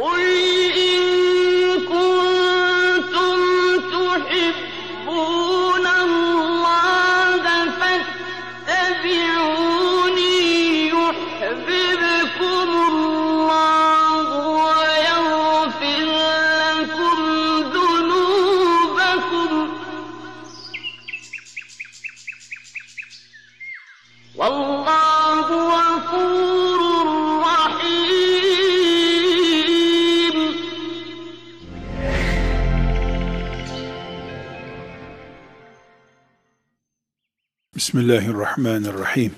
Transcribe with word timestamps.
Oy! 0.00 0.27
Bismillahirrahmanirrahim. 37.98 39.32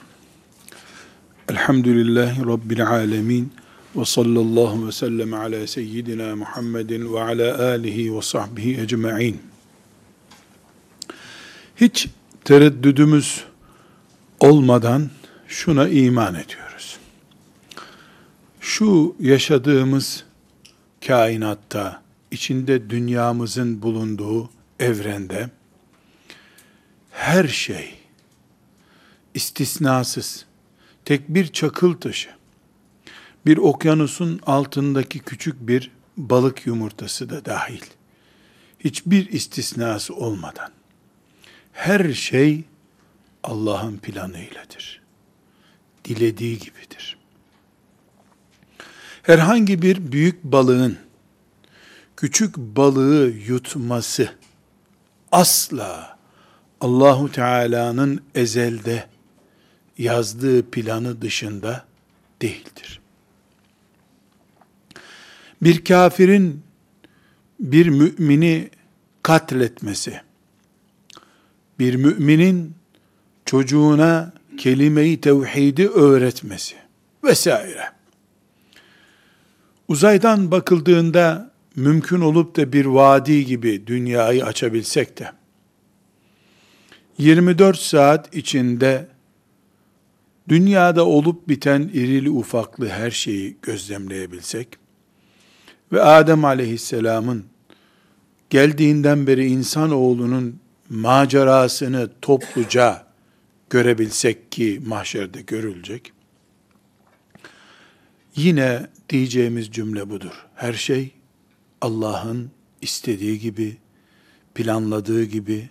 Elhamdülillahi 1.49 2.47
Rabbil 2.47 2.87
alemin. 2.87 3.53
Ve 3.97 4.05
sallallahu 4.05 4.87
ve 4.87 4.93
sellem 4.93 5.35
ala 5.35 5.67
seyyidina 5.67 6.37
Muhammedin 6.37 7.15
ve 7.15 7.21
ala 7.21 7.69
alihi 7.69 8.17
ve 8.17 8.23
sahbihi 8.23 8.81
ecma'in. 8.81 9.41
Hiç 11.77 12.09
tereddüdümüz 12.45 13.45
olmadan 14.41 15.11
şuna 15.49 15.89
iman 15.89 16.35
ediyoruz. 16.35 16.99
Şu 18.61 19.17
yaşadığımız 19.21 20.25
kainatta, 21.07 22.03
içinde 22.31 22.91
dünyamızın 22.91 23.83
bulunduğu 23.83 24.51
evrende, 24.81 25.51
her 27.11 27.49
şey, 27.49 28.00
istisnasız, 29.35 30.47
tek 31.05 31.29
bir 31.29 31.47
çakıl 31.47 31.95
taşı, 31.95 32.31
bir 33.47 33.57
okyanusun 33.57 34.41
altındaki 34.47 35.19
küçük 35.19 35.69
bir 35.69 35.91
balık 36.17 36.67
yumurtası 36.67 37.31
da 37.31 37.45
dahil, 37.45 37.83
hiçbir 38.81 39.29
istisnası 39.29 40.15
olmadan, 40.15 40.71
her 41.73 42.13
şey 42.13 42.65
Allah'ın 43.43 43.97
planıyladır. 43.97 45.01
Dilediği 46.05 46.59
gibidir. 46.59 47.17
Herhangi 49.23 49.83
bir 49.83 50.13
büyük 50.13 50.45
balığın 50.45 50.99
küçük 52.17 52.57
balığı 52.57 53.31
yutması 53.31 54.31
asla 55.33 56.19
Allahu 56.81 57.33
Teala'nın 57.33 58.21
ezelde 58.35 59.10
yazdığı 60.01 60.71
planı 60.71 61.23
dışında 61.23 61.85
değildir. 62.43 63.01
Bir 65.63 65.85
kafirin 65.85 66.63
bir 67.61 67.89
mümini 67.89 68.71
katletmesi, 69.23 70.21
bir 71.79 71.95
müminin 71.95 72.75
çocuğuna 73.45 74.33
kelime-i 74.59 75.21
tevhidi 75.21 75.89
öğretmesi 75.89 76.77
vesaire. 77.25 77.85
Uzaydan 79.89 80.51
bakıldığında 80.51 81.51
mümkün 81.77 82.21
olup 82.21 82.57
da 82.57 82.73
bir 82.73 82.85
vadi 82.87 83.47
gibi 83.47 83.87
dünyayı 83.87 84.45
açabilsek 84.45 85.19
de 85.19 85.33
24 87.19 87.79
saat 87.79 88.35
içinde 88.35 89.09
dünyada 90.49 91.07
olup 91.07 91.49
biten 91.49 91.83
irili 91.83 92.31
ufaklı 92.31 92.89
her 92.89 93.11
şeyi 93.11 93.57
gözlemleyebilsek 93.63 94.69
ve 95.93 96.03
Adem 96.03 96.45
aleyhisselamın 96.45 97.45
geldiğinden 98.51 99.27
beri 99.27 99.47
insanoğlunun 99.47 100.61
macerasını 100.89 102.11
topluca 102.23 103.07
görebilsek 103.71 104.53
ki 104.53 104.81
mahşerde 104.87 105.41
görülecek. 105.41 106.13
Yine 108.37 108.87
diyeceğimiz 109.09 109.71
cümle 109.71 110.11
budur. 110.11 110.47
Her 110.55 110.73
şey 110.73 111.11
Allah'ın 111.81 112.51
istediği 112.81 113.39
gibi, 113.39 113.77
planladığı 114.55 115.25
gibi 115.25 115.69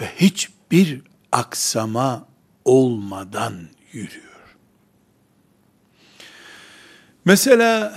ve 0.00 0.06
hiçbir 0.16 1.00
aksama 1.32 2.26
olmadan 2.64 3.54
yürüyor. 3.96 4.56
Mesela 7.24 7.96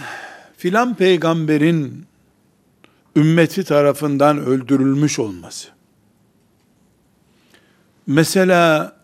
filan 0.57 0.95
peygamberin 0.95 2.05
ümmeti 3.15 3.63
tarafından 3.63 4.37
öldürülmüş 4.37 5.19
olması. 5.19 5.69
Mesela 8.07 8.95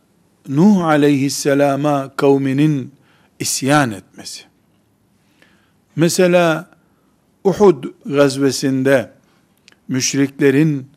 Nuh 0.47 0.85
aleyhisselama 0.85 2.11
kavminin 2.15 2.91
isyan 3.39 3.91
etmesi. 3.91 4.43
Mesela 5.95 6.69
Uhud 7.43 7.83
gazvesinde 8.05 9.11
müşriklerin 9.87 10.87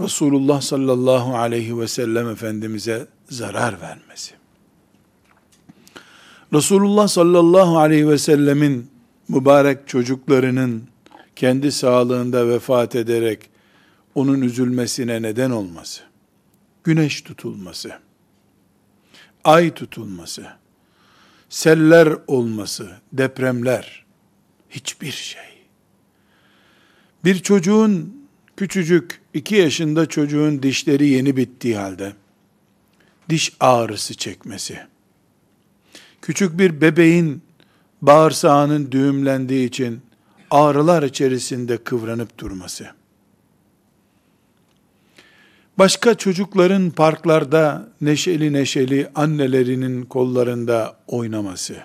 Resulullah 0.00 0.60
sallallahu 0.60 1.36
aleyhi 1.36 1.80
ve 1.80 1.88
sellem 1.88 2.28
Efendimiz'e 2.28 3.06
zarar 3.28 3.80
vermesi. 3.80 4.34
Resulullah 6.52 7.08
sallallahu 7.08 7.78
aleyhi 7.78 8.08
ve 8.08 8.18
sellemin 8.18 8.90
mübarek 9.28 9.88
çocuklarının 9.88 10.82
kendi 11.36 11.72
sağlığında 11.72 12.48
vefat 12.48 12.96
ederek 12.96 13.50
onun 14.14 14.40
üzülmesine 14.40 15.22
neden 15.22 15.50
olması. 15.50 16.02
Güneş 16.84 17.22
tutulması. 17.22 17.98
Ay 19.44 19.74
tutulması. 19.74 20.46
Seller 21.48 22.18
olması, 22.26 22.90
depremler. 23.12 24.04
Hiçbir 24.70 25.12
şey. 25.12 25.42
Bir 27.24 27.38
çocuğun 27.38 28.26
küçücük 28.56 29.20
iki 29.34 29.54
yaşında 29.54 30.06
çocuğun 30.06 30.62
dişleri 30.62 31.08
yeni 31.08 31.36
bittiği 31.36 31.76
halde 31.76 32.12
diş 33.28 33.52
ağrısı 33.60 34.14
çekmesi, 34.14 34.86
küçük 36.26 36.58
bir 36.58 36.80
bebeğin 36.80 37.42
bağırsağının 38.02 38.92
düğümlendiği 38.92 39.68
için 39.68 40.00
ağrılar 40.50 41.02
içerisinde 41.02 41.76
kıvranıp 41.76 42.38
durması, 42.38 42.86
başka 45.78 46.14
çocukların 46.14 46.90
parklarda 46.90 47.88
neşeli 48.00 48.52
neşeli 48.52 49.10
annelerinin 49.14 50.04
kollarında 50.04 50.96
oynaması, 51.06 51.76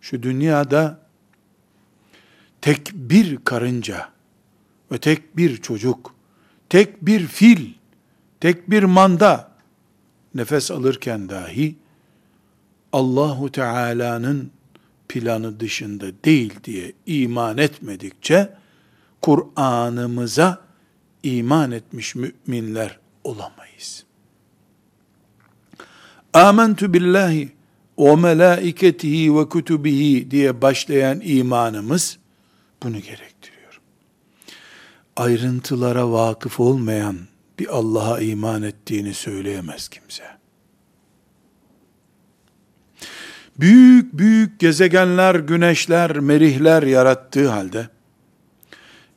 şu 0.00 0.22
dünyada 0.22 1.00
tek 2.60 2.92
bir 2.94 3.36
karınca, 3.44 4.08
ve 4.92 4.98
tek 4.98 5.36
bir 5.36 5.56
çocuk, 5.56 6.14
tek 6.68 7.06
bir 7.06 7.26
fil, 7.26 7.72
tek 8.40 8.70
bir 8.70 8.82
manda 8.82 9.50
nefes 10.34 10.70
alırken 10.70 11.28
dahi 11.28 11.76
Allahu 12.92 13.52
Teala'nın 13.52 14.50
planı 15.08 15.60
dışında 15.60 16.06
değil 16.24 16.54
diye 16.64 16.92
iman 17.06 17.58
etmedikçe 17.58 18.54
Kur'an'ımıza 19.22 20.60
iman 21.22 21.70
etmiş 21.70 22.14
müminler 22.14 22.98
olamayız. 23.24 24.04
Amentu 26.32 26.94
billahi 26.94 27.52
ve 27.98 28.16
melaiketihi 28.16 29.36
ve 29.36 29.48
kutubihi 29.48 30.30
diye 30.30 30.62
başlayan 30.62 31.20
imanımız 31.24 32.18
bunu 32.82 32.98
gerektiriyor. 32.98 33.80
Ayrıntılara 35.16 36.12
vakıf 36.12 36.60
olmayan 36.60 37.18
bir 37.58 37.76
Allah'a 37.76 38.20
iman 38.20 38.62
ettiğini 38.62 39.14
söyleyemez 39.14 39.88
kimse. 39.88 40.37
Büyük 43.60 44.18
büyük 44.18 44.60
gezegenler, 44.60 45.34
güneşler, 45.34 46.18
merihler 46.18 46.82
yarattığı 46.82 47.48
halde 47.48 47.88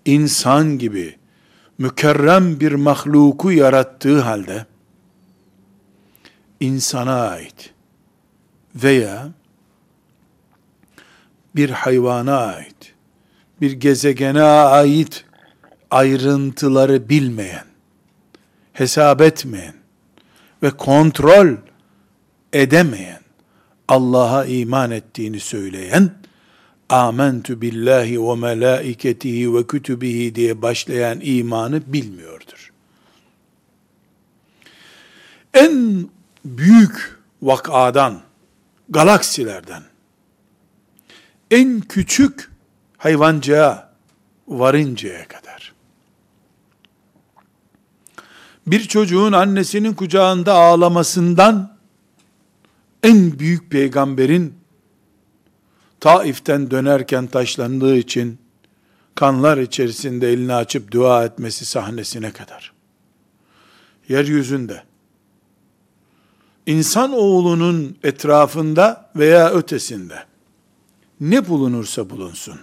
insan 0.05 0.77
gibi 0.77 1.15
mükerrem 1.77 2.59
bir 2.59 2.71
mahluku 2.71 3.51
yarattığı 3.51 4.21
halde 4.21 4.65
insana 6.59 7.29
ait 7.29 7.73
veya 8.75 9.29
bir 11.55 11.69
hayvana 11.69 12.37
ait, 12.37 12.93
bir 13.61 13.71
gezegene 13.71 14.43
ait 14.43 15.25
ayrıntıları 15.91 17.09
bilmeyen, 17.09 17.65
hesap 18.73 19.21
etmeyen 19.21 19.73
ve 20.63 20.71
kontrol 20.71 21.47
edemeyen, 22.53 23.20
Allah'a 23.91 24.45
iman 24.45 24.91
ettiğini 24.91 25.39
söyleyen, 25.39 26.11
amentu 26.89 27.61
billahi 27.61 28.23
ve 28.23 28.35
melaiketihi 28.35 29.53
ve 29.53 29.67
kütübihi 29.67 30.35
diye 30.35 30.61
başlayan 30.61 31.19
imanı 31.23 31.81
bilmiyordur. 31.93 32.71
En 35.53 36.05
büyük 36.45 37.19
vakadan, 37.41 38.21
galaksilerden, 38.89 39.83
en 41.51 41.81
küçük 41.81 42.51
hayvancığa 42.97 43.93
varıncaya 44.47 45.27
kadar, 45.27 45.73
bir 48.67 48.83
çocuğun 48.87 49.31
annesinin 49.31 49.93
kucağında 49.93 50.53
ağlamasından, 50.53 51.70
en 53.03 53.39
büyük 53.39 53.71
peygamberin 53.71 54.53
Taif'ten 55.99 56.71
dönerken 56.71 57.27
taşlandığı 57.27 57.97
için 57.97 58.37
kanlar 59.15 59.57
içerisinde 59.57 60.33
elini 60.33 60.53
açıp 60.53 60.91
dua 60.91 61.25
etmesi 61.25 61.65
sahnesine 61.65 62.31
kadar. 62.31 62.73
Yeryüzünde 64.09 64.83
insan 66.65 67.11
oğlunun 67.13 67.97
etrafında 68.03 69.11
veya 69.15 69.49
ötesinde 69.51 70.23
ne 71.19 71.47
bulunursa 71.47 72.09
bulunsun 72.09 72.59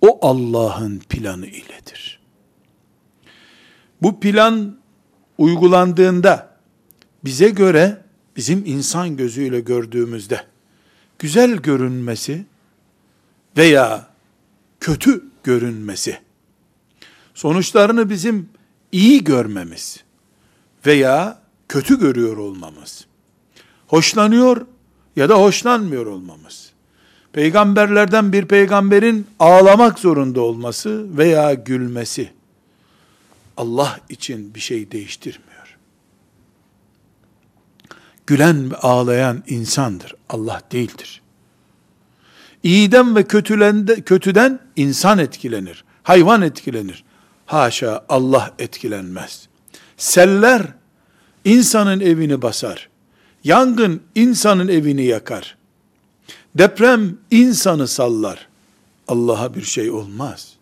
o 0.00 0.18
Allah'ın 0.22 0.98
planı 0.98 1.46
iledir. 1.46 2.20
Bu 4.02 4.20
plan 4.20 4.76
uygulandığında 5.38 6.56
bize 7.24 7.48
göre 7.48 8.05
bizim 8.36 8.62
insan 8.66 9.16
gözüyle 9.16 9.60
gördüğümüzde 9.60 10.44
güzel 11.18 11.56
görünmesi 11.56 12.46
veya 13.56 14.08
kötü 14.80 15.24
görünmesi, 15.44 16.18
sonuçlarını 17.34 18.10
bizim 18.10 18.48
iyi 18.92 19.24
görmemiz 19.24 20.04
veya 20.86 21.42
kötü 21.68 22.00
görüyor 22.00 22.36
olmamız, 22.36 23.06
hoşlanıyor 23.86 24.66
ya 25.16 25.28
da 25.28 25.40
hoşlanmıyor 25.40 26.06
olmamız, 26.06 26.72
peygamberlerden 27.32 28.32
bir 28.32 28.46
peygamberin 28.46 29.26
ağlamak 29.38 29.98
zorunda 29.98 30.40
olması 30.40 31.18
veya 31.18 31.54
gülmesi, 31.54 32.30
Allah 33.56 34.00
için 34.08 34.54
bir 34.54 34.60
şey 34.60 34.92
değiştirmiyor. 34.92 35.55
Gülen 38.26 38.70
ve 38.70 38.76
ağlayan 38.76 39.42
insandır, 39.46 40.14
Allah 40.28 40.60
değildir. 40.72 41.22
İyiden 42.62 43.16
ve 43.16 43.22
kötülende, 43.22 44.00
kötüden 44.00 44.60
insan 44.76 45.18
etkilenir, 45.18 45.84
hayvan 46.02 46.42
etkilenir. 46.42 47.04
Haşa 47.46 48.04
Allah 48.08 48.54
etkilenmez. 48.58 49.48
Seller 49.96 50.62
insanın 51.44 52.00
evini 52.00 52.42
basar. 52.42 52.88
Yangın 53.44 54.02
insanın 54.14 54.68
evini 54.68 55.04
yakar. 55.04 55.56
Deprem 56.54 57.18
insanı 57.30 57.88
sallar. 57.88 58.48
Allah'a 59.08 59.54
bir 59.54 59.62
şey 59.62 59.90
olmaz. 59.90 60.52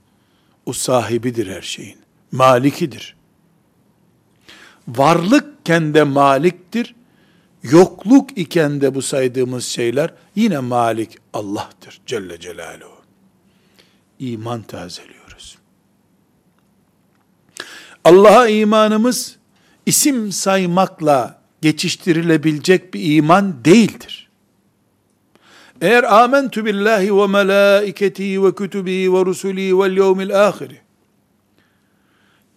O 0.67 0.73
sahibidir 0.73 1.47
her 1.47 1.63
şeyin. 1.63 1.97
Malikidir. 2.33 3.17
Varlıkken 4.89 5.95
de 5.95 6.03
maliktir. 6.03 6.95
Yokluk 7.71 8.39
iken 8.39 8.81
de 8.81 8.95
bu 8.95 9.03
saydığımız 9.03 9.65
şeyler 9.67 10.15
yine 10.35 10.59
malik 10.59 11.19
Allah'tır 11.33 12.01
Celle 12.07 12.41
Celaluhu. 12.41 12.95
İman 14.19 14.63
tazeliyoruz. 14.63 15.59
Allah'a 18.05 18.49
imanımız 18.49 19.37
isim 19.87 20.33
saymakla 20.33 21.41
geçiştirilebilecek 21.63 22.95
bir 22.95 23.17
iman 23.17 23.65
değildir. 23.65 24.29
Eğer 25.81 26.23
amentu 26.23 26.65
billahi 26.65 27.17
ve 27.17 27.27
melaiketihi 27.27 28.45
ve 28.45 28.55
kütübihi 28.55 29.13
ve 29.13 29.25
rusulihi 29.25 29.79
vel 29.79 29.97
yevmil 29.97 30.47
ahiri 30.47 30.81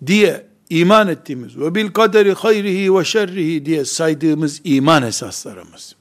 diye 0.06 0.48
iman 0.70 1.08
ettiğimiz 1.08 1.58
ve 1.58 1.76
bil 1.76 1.92
kaderi 1.92 2.34
hayrihi 2.34 2.96
ve 2.96 3.06
şerrihi 3.06 3.66
diye 3.66 3.86
saydığımız 3.86 4.62
iman 4.64 5.04
esaslarımız 5.04 5.96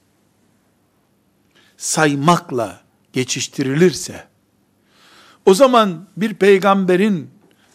saymakla 1.77 2.81
geçiştirilirse 3.13 4.27
o 5.45 5.53
zaman 5.53 6.07
bir 6.17 6.33
peygamberin 6.33 7.29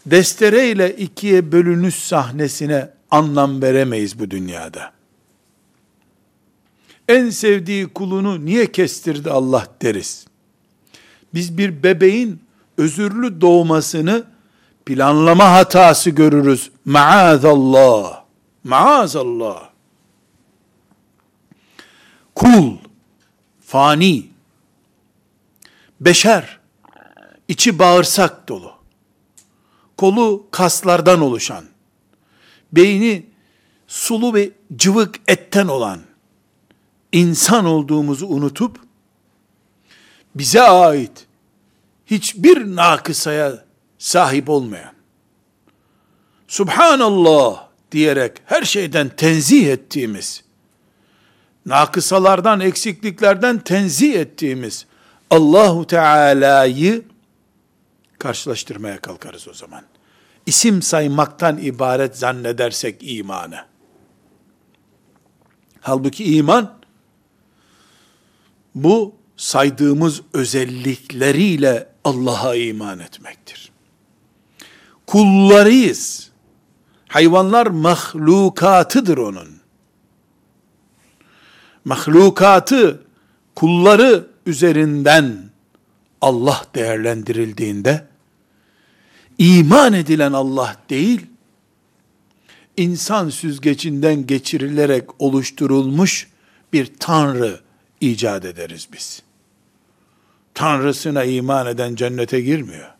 destereyle 0.06 0.96
ikiye 0.96 1.52
bölünüş 1.52 1.94
sahnesine 1.94 2.90
anlam 3.10 3.62
veremeyiz 3.62 4.18
bu 4.18 4.30
dünyada. 4.30 4.92
En 7.08 7.30
sevdiği 7.30 7.88
kulunu 7.88 8.44
niye 8.44 8.72
kestirdi 8.72 9.30
Allah 9.30 9.66
deriz. 9.82 10.26
Biz 11.34 11.58
bir 11.58 11.82
bebeğin 11.82 12.40
özürlü 12.78 13.40
doğmasını 13.40 14.24
planlama 14.86 15.52
hatası 15.52 16.10
görürüz. 16.10 16.70
Maazallah. 16.84 18.22
Maazallah. 18.64 19.68
Kul, 22.34 22.76
fani, 23.66 24.26
beşer, 26.00 26.58
içi 27.48 27.78
bağırsak 27.78 28.48
dolu, 28.48 28.72
kolu 29.96 30.46
kaslardan 30.50 31.20
oluşan, 31.20 31.64
beyni 32.72 33.26
sulu 33.86 34.34
ve 34.34 34.50
cıvık 34.76 35.20
etten 35.28 35.68
olan, 35.68 36.00
insan 37.12 37.64
olduğumuzu 37.64 38.26
unutup, 38.26 38.80
bize 40.34 40.62
ait 40.62 41.26
hiçbir 42.06 42.76
nakısaya 42.76 43.64
sahip 44.02 44.48
olmayan, 44.48 44.92
Subhanallah 46.48 47.68
diyerek 47.92 48.32
her 48.44 48.62
şeyden 48.62 49.08
tenzih 49.08 49.68
ettiğimiz, 49.68 50.44
nakısalardan, 51.66 52.60
eksikliklerden 52.60 53.58
tenzih 53.58 54.14
ettiğimiz 54.14 54.86
Allahu 55.30 55.86
Teala'yı 55.86 57.02
karşılaştırmaya 58.18 59.00
kalkarız 59.00 59.48
o 59.48 59.54
zaman. 59.54 59.84
İsim 60.46 60.82
saymaktan 60.82 61.58
ibaret 61.58 62.18
zannedersek 62.18 62.96
imanı. 63.00 63.64
Halbuki 65.80 66.36
iman, 66.36 66.74
bu 68.74 69.14
saydığımız 69.36 70.20
özellikleriyle 70.32 71.88
Allah'a 72.04 72.54
iman 72.54 72.98
etmektir. 72.98 73.71
Kullarıyız. 75.06 76.30
Hayvanlar 77.08 77.66
mahlukatıdır 77.66 79.18
onun. 79.18 79.48
Mahlukatı, 81.84 83.02
kulları 83.54 84.26
üzerinden 84.46 85.36
Allah 86.20 86.64
değerlendirildiğinde, 86.74 88.06
iman 89.38 89.92
edilen 89.92 90.32
Allah 90.32 90.76
değil, 90.90 91.26
insan 92.76 93.28
süzgecinden 93.28 94.26
geçirilerek 94.26 95.04
oluşturulmuş 95.18 96.28
bir 96.72 96.92
tanrı 96.98 97.60
icat 98.00 98.44
ederiz 98.44 98.88
biz. 98.92 99.22
Tanrısına 100.54 101.24
iman 101.24 101.66
eden 101.66 101.94
cennete 101.94 102.40
girmiyor. 102.40 102.91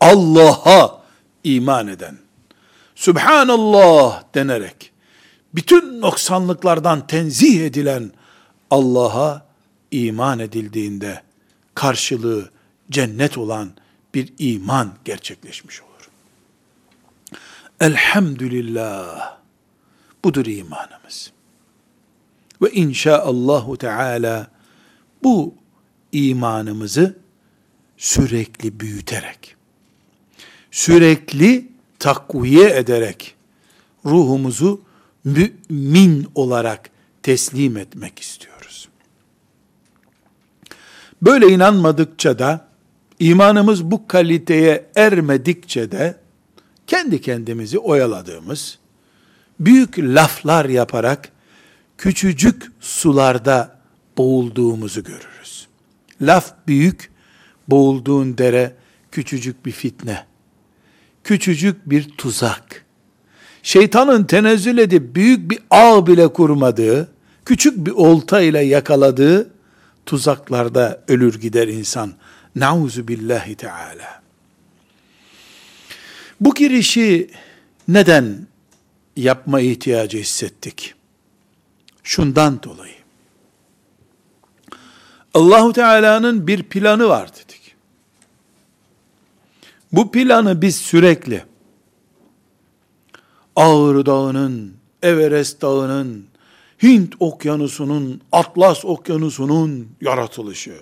Allah'a 0.00 1.02
iman 1.44 1.88
eden, 1.88 2.18
Subhanallah 2.94 4.22
denerek, 4.34 4.92
bütün 5.54 6.00
noksanlıklardan 6.00 7.06
tenzih 7.06 7.66
edilen 7.66 8.12
Allah'a 8.70 9.46
iman 9.90 10.38
edildiğinde, 10.38 11.22
karşılığı 11.74 12.50
cennet 12.90 13.38
olan 13.38 13.72
bir 14.14 14.32
iman 14.38 14.94
gerçekleşmiş 15.04 15.82
olur. 15.82 16.10
Elhamdülillah. 17.80 19.34
Budur 20.24 20.46
imanımız. 20.46 21.32
Ve 22.62 22.70
inşaallahu 22.70 23.76
teala 23.76 24.50
bu 25.22 25.54
imanımızı 26.12 27.18
sürekli 27.96 28.80
büyüterek, 28.80 29.53
sürekli 30.74 31.68
takviye 31.98 32.76
ederek 32.76 33.34
ruhumuzu 34.04 34.80
mümin 35.24 36.28
olarak 36.34 36.90
teslim 37.22 37.76
etmek 37.76 38.18
istiyoruz. 38.18 38.88
Böyle 41.22 41.48
inanmadıkça 41.48 42.38
da 42.38 42.68
imanımız 43.18 43.84
bu 43.84 44.08
kaliteye 44.08 44.86
ermedikçe 44.96 45.90
de 45.90 46.16
kendi 46.86 47.20
kendimizi 47.20 47.78
oyaladığımız, 47.78 48.78
büyük 49.60 49.98
laflar 49.98 50.64
yaparak 50.64 51.28
küçücük 51.98 52.72
sularda 52.80 53.78
boğulduğumuzu 54.18 55.04
görürüz. 55.04 55.68
Laf 56.20 56.54
büyük, 56.66 57.10
boğulduğun 57.68 58.38
dere 58.38 58.74
küçücük 59.10 59.66
bir 59.66 59.72
fitne, 59.72 60.33
küçücük 61.24 61.90
bir 61.90 62.08
tuzak. 62.08 62.84
Şeytanın 63.62 64.24
tenezzül 64.24 64.78
edip 64.78 65.14
büyük 65.14 65.50
bir 65.50 65.58
ağ 65.70 66.06
bile 66.06 66.28
kurmadığı, 66.28 67.08
küçük 67.44 67.86
bir 67.86 67.90
olta 67.90 68.40
ile 68.40 68.60
yakaladığı 68.60 69.50
tuzaklarda 70.06 71.04
ölür 71.08 71.40
gider 71.40 71.68
insan. 71.68 72.12
Nauzu 72.56 73.08
billahi 73.08 73.54
teala. 73.54 74.22
Bu 76.40 76.54
girişi 76.54 77.30
neden 77.88 78.46
yapma 79.16 79.60
ihtiyacı 79.60 80.18
hissettik? 80.18 80.94
Şundan 82.02 82.62
dolayı. 82.62 82.94
Allahu 85.34 85.72
Teala'nın 85.72 86.46
bir 86.46 86.62
planı 86.62 87.08
var 87.08 87.28
dedik. 87.34 87.53
Bu 89.96 90.10
planı 90.10 90.62
biz 90.62 90.76
sürekli 90.76 91.44
Ağrı 93.56 94.06
Dağı'nın, 94.06 94.74
Everest 95.02 95.62
Dağı'nın, 95.62 96.26
Hint 96.82 97.14
Okyanusu'nun, 97.20 98.20
Atlas 98.32 98.84
Okyanusu'nun 98.84 99.88
yaratılışı, 100.00 100.74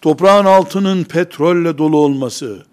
toprağın 0.00 0.44
altının 0.44 1.04
petrolle 1.04 1.78
dolu 1.78 1.96
olması, 1.96 2.66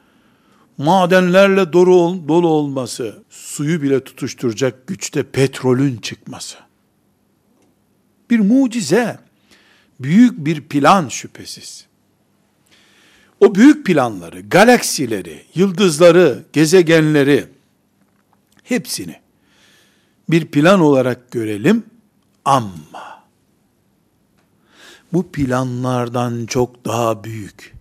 madenlerle 0.77 1.73
dolu, 1.73 2.27
dolu 2.27 2.47
olması, 2.47 3.23
suyu 3.29 3.81
bile 3.81 4.03
tutuşturacak 4.03 4.87
güçte 4.87 5.23
petrolün 5.23 5.97
çıkması. 5.97 6.57
Bir 8.29 8.39
mucize, 8.39 9.19
büyük 9.99 10.45
bir 10.45 10.61
plan 10.61 11.07
şüphesiz. 11.07 11.90
O 13.41 13.55
büyük 13.55 13.85
planları, 13.85 14.41
galaksileri, 14.41 15.43
yıldızları, 15.55 16.43
gezegenleri, 16.53 17.45
hepsini 18.63 19.15
bir 20.29 20.45
plan 20.45 20.81
olarak 20.81 21.31
görelim 21.31 21.83
ama 22.45 23.23
bu 25.13 25.31
planlardan 25.31 26.45
çok 26.45 26.85
daha 26.85 27.23
büyük 27.23 27.73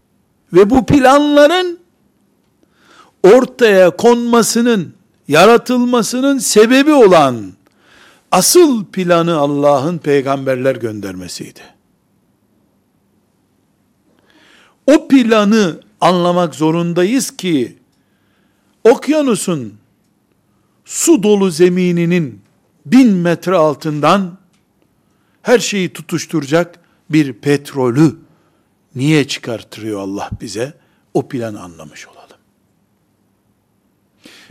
ve 0.53 0.71
bu 0.71 0.87
planların 0.87 1.79
ortaya 3.23 3.97
konmasının, 3.97 4.95
yaratılmasının 5.29 6.39
sebebi 6.39 6.93
olan 6.93 7.53
asıl 8.31 8.85
planı 8.85 9.37
Allah'ın 9.37 9.99
peygamberler 9.99 10.77
göndermesiydi. 10.77 11.80
O 14.91 15.09
planı 15.09 15.81
anlamak 16.01 16.55
zorundayız 16.55 17.37
ki 17.37 17.79
okyanusun 18.85 19.75
su 20.85 21.23
dolu 21.23 21.51
zemininin 21.51 22.43
bin 22.87 23.13
metre 23.13 23.57
altından 23.57 24.39
her 25.43 25.59
şeyi 25.59 25.93
tutuşturacak 25.93 26.79
bir 27.11 27.33
petrolü 27.33 28.17
niye 28.95 29.29
çıkartırıyor 29.29 30.01
Allah 30.01 30.31
bize? 30.41 30.75
O 31.15 31.29
planı 31.29 31.63
anlamış 31.63 32.09
olalım. 32.09 32.21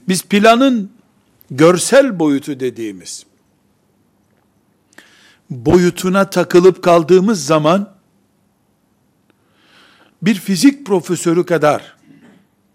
Biz 0.08 0.24
planın 0.24 0.91
görsel 1.51 2.19
boyutu 2.19 2.60
dediğimiz 2.60 3.25
boyutuna 5.50 6.29
takılıp 6.29 6.84
kaldığımız 6.84 7.46
zaman 7.46 7.99
bir 10.22 10.36
fizik 10.36 10.86
profesörü 10.86 11.46
kadar 11.46 11.98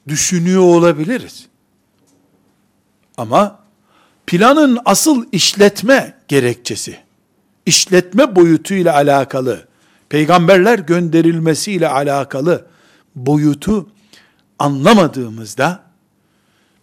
düşünüyor 0.09 0.63
olabiliriz. 0.63 1.47
Ama 3.17 3.65
planın 4.27 4.79
asıl 4.85 5.25
işletme 5.33 6.19
gerekçesi, 6.29 6.99
işletme 7.67 8.37
boyutuyla 8.37 8.95
alakalı, 8.95 9.69
peygamberler 10.09 10.79
gönderilmesiyle 10.79 11.89
alakalı 11.89 12.67
boyutu 13.15 13.89
anlamadığımızda 14.59 15.83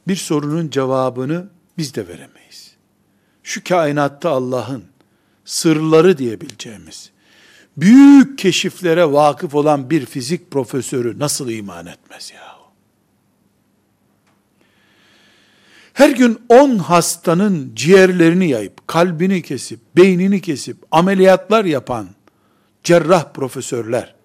bir 0.07 0.15
sorunun 0.15 0.69
cevabını 0.69 1.47
biz 1.77 1.95
de 1.95 2.07
veremeyiz. 2.07 2.75
Şu 3.43 3.63
kainatta 3.63 4.29
Allah'ın 4.29 4.83
sırları 5.45 6.17
diyebileceğimiz, 6.17 7.11
büyük 7.77 8.37
keşiflere 8.37 9.11
vakıf 9.11 9.55
olan 9.55 9.89
bir 9.89 10.05
fizik 10.05 10.51
profesörü 10.51 11.19
nasıl 11.19 11.49
iman 11.49 11.85
etmez 11.85 12.31
ya? 12.35 12.51
Her 15.93 16.09
gün 16.09 16.41
10 16.49 16.77
hastanın 16.77 17.71
ciğerlerini 17.75 18.49
yayıp, 18.49 18.87
kalbini 18.87 19.41
kesip, 19.41 19.79
beynini 19.95 20.41
kesip, 20.41 20.77
ameliyatlar 20.91 21.65
yapan 21.65 22.07
cerrah 22.83 23.33
profesörler, 23.33 24.15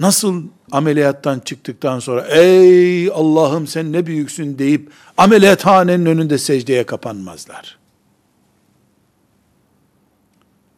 nasıl 0.00 0.42
ameliyattan 0.72 1.40
çıktıktan 1.40 1.98
sonra, 1.98 2.26
ey 2.26 3.10
Allah'ım 3.10 3.66
sen 3.66 3.92
ne 3.92 4.06
büyüksün 4.06 4.58
deyip, 4.58 4.90
ameliyathanenin 5.16 6.06
önünde 6.06 6.38
secdeye 6.38 6.86
kapanmazlar. 6.86 7.78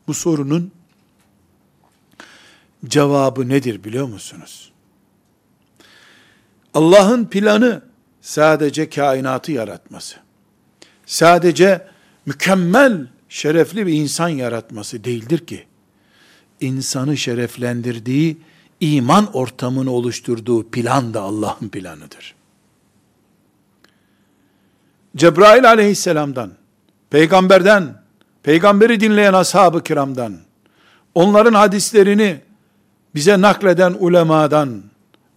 Bu 0.08 0.14
sorunun 0.14 0.72
cevabı 2.86 3.48
nedir 3.48 3.84
biliyor 3.84 4.06
musunuz? 4.06 4.72
Allah'ın 6.74 7.24
planı 7.24 7.82
sadece 8.20 8.90
kainatı 8.90 9.52
yaratması, 9.52 10.16
sadece 11.06 11.86
mükemmel, 12.26 13.06
şerefli 13.28 13.86
bir 13.86 13.92
insan 13.92 14.28
yaratması 14.28 15.04
değildir 15.04 15.46
ki, 15.46 15.66
insanı 16.60 17.16
şereflendirdiği, 17.16 18.38
iman 18.80 19.32
ortamını 19.32 19.90
oluşturduğu 19.90 20.70
plan 20.70 21.14
da 21.14 21.20
Allah'ın 21.20 21.68
planıdır. 21.68 22.34
Cebrail 25.16 25.68
aleyhisselamdan, 25.68 26.52
peygamberden, 27.10 28.02
peygamberi 28.42 29.00
dinleyen 29.00 29.32
ashab-ı 29.32 29.82
kiramdan, 29.82 30.38
onların 31.14 31.54
hadislerini 31.54 32.40
bize 33.14 33.40
nakleden 33.40 33.96
ulemadan, 33.98 34.82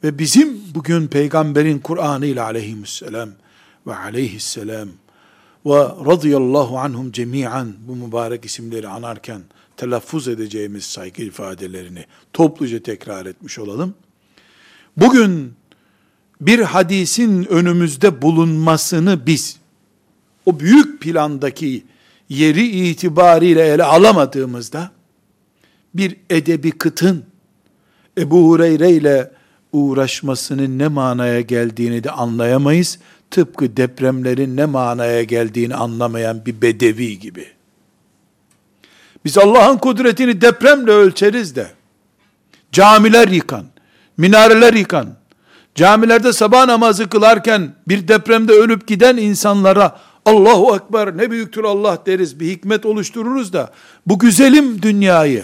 ve 0.03 0.19
bizim 0.19 0.61
bugün 0.75 1.07
peygamberin 1.07 1.79
Kur'an'ı 1.79 2.25
ile 2.25 2.41
aleyhisselam 2.41 3.29
ve 3.87 3.95
aleyhisselam 3.95 4.89
ve 5.65 5.77
radıyallahu 5.79 6.79
anhum 6.79 7.11
cemiyen 7.11 7.73
bu 7.87 7.95
mübarek 7.95 8.45
isimleri 8.45 8.87
anarken 8.87 9.41
telaffuz 9.77 10.27
edeceğimiz 10.27 10.83
saygı 10.85 11.23
ifadelerini 11.23 12.05
topluca 12.33 12.83
tekrar 12.83 13.25
etmiş 13.25 13.59
olalım. 13.59 13.93
Bugün 14.97 15.53
bir 16.41 16.59
hadisin 16.59 17.45
önümüzde 17.45 18.21
bulunmasını 18.21 19.25
biz 19.25 19.57
o 20.45 20.59
büyük 20.59 21.01
plandaki 21.01 21.83
yeri 22.29 22.67
itibariyle 22.67 23.67
ele 23.67 23.83
alamadığımızda 23.83 24.91
bir 25.93 26.17
edebi 26.29 26.71
kıtın 26.71 27.30
Ebu 28.17 28.49
Hureyre 28.49 28.91
ile 28.91 29.31
uğraşmasının 29.71 30.79
ne 30.79 30.87
manaya 30.87 31.41
geldiğini 31.41 32.03
de 32.03 32.11
anlayamayız. 32.11 32.99
Tıpkı 33.31 33.77
depremlerin 33.77 34.57
ne 34.57 34.65
manaya 34.65 35.23
geldiğini 35.23 35.75
anlamayan 35.75 36.45
bir 36.45 36.61
bedevi 36.61 37.19
gibi. 37.19 37.47
Biz 39.25 39.37
Allah'ın 39.37 39.77
kudretini 39.77 40.41
depremle 40.41 40.91
ölçeriz 40.91 41.55
de, 41.55 41.67
camiler 42.71 43.27
yıkan, 43.27 43.65
minareler 44.17 44.73
yıkan, 44.73 45.15
camilerde 45.75 46.33
sabah 46.33 46.65
namazı 46.65 47.09
kılarken 47.09 47.75
bir 47.87 48.07
depremde 48.07 48.53
ölüp 48.53 48.87
giden 48.87 49.17
insanlara 49.17 49.99
Allahu 50.25 50.75
Ekber 50.75 51.17
ne 51.17 51.31
büyüktür 51.31 51.63
Allah 51.63 51.97
deriz, 52.05 52.39
bir 52.39 52.47
hikmet 52.47 52.85
oluştururuz 52.85 53.53
da, 53.53 53.71
bu 54.05 54.19
güzelim 54.19 54.81
dünyayı, 54.81 55.43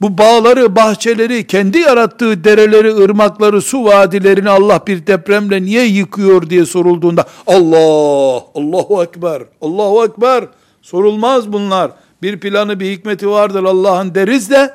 bu 0.00 0.18
bağları, 0.18 0.76
bahçeleri, 0.76 1.46
kendi 1.46 1.78
yarattığı 1.78 2.44
dereleri, 2.44 2.94
ırmakları, 2.94 3.62
su 3.62 3.84
vadilerini 3.84 4.50
Allah 4.50 4.82
bir 4.86 5.06
depremle 5.06 5.62
niye 5.62 5.84
yıkıyor 5.84 6.50
diye 6.50 6.66
sorulduğunda 6.66 7.26
Allah, 7.46 8.44
Allahu 8.54 9.02
Ekber, 9.02 9.42
Allahu 9.60 10.04
Ekber 10.04 10.44
sorulmaz 10.82 11.52
bunlar. 11.52 11.90
Bir 12.22 12.40
planı, 12.40 12.80
bir 12.80 12.90
hikmeti 12.90 13.28
vardır 13.28 13.64
Allah'ın 13.64 14.14
deriz 14.14 14.50
de 14.50 14.74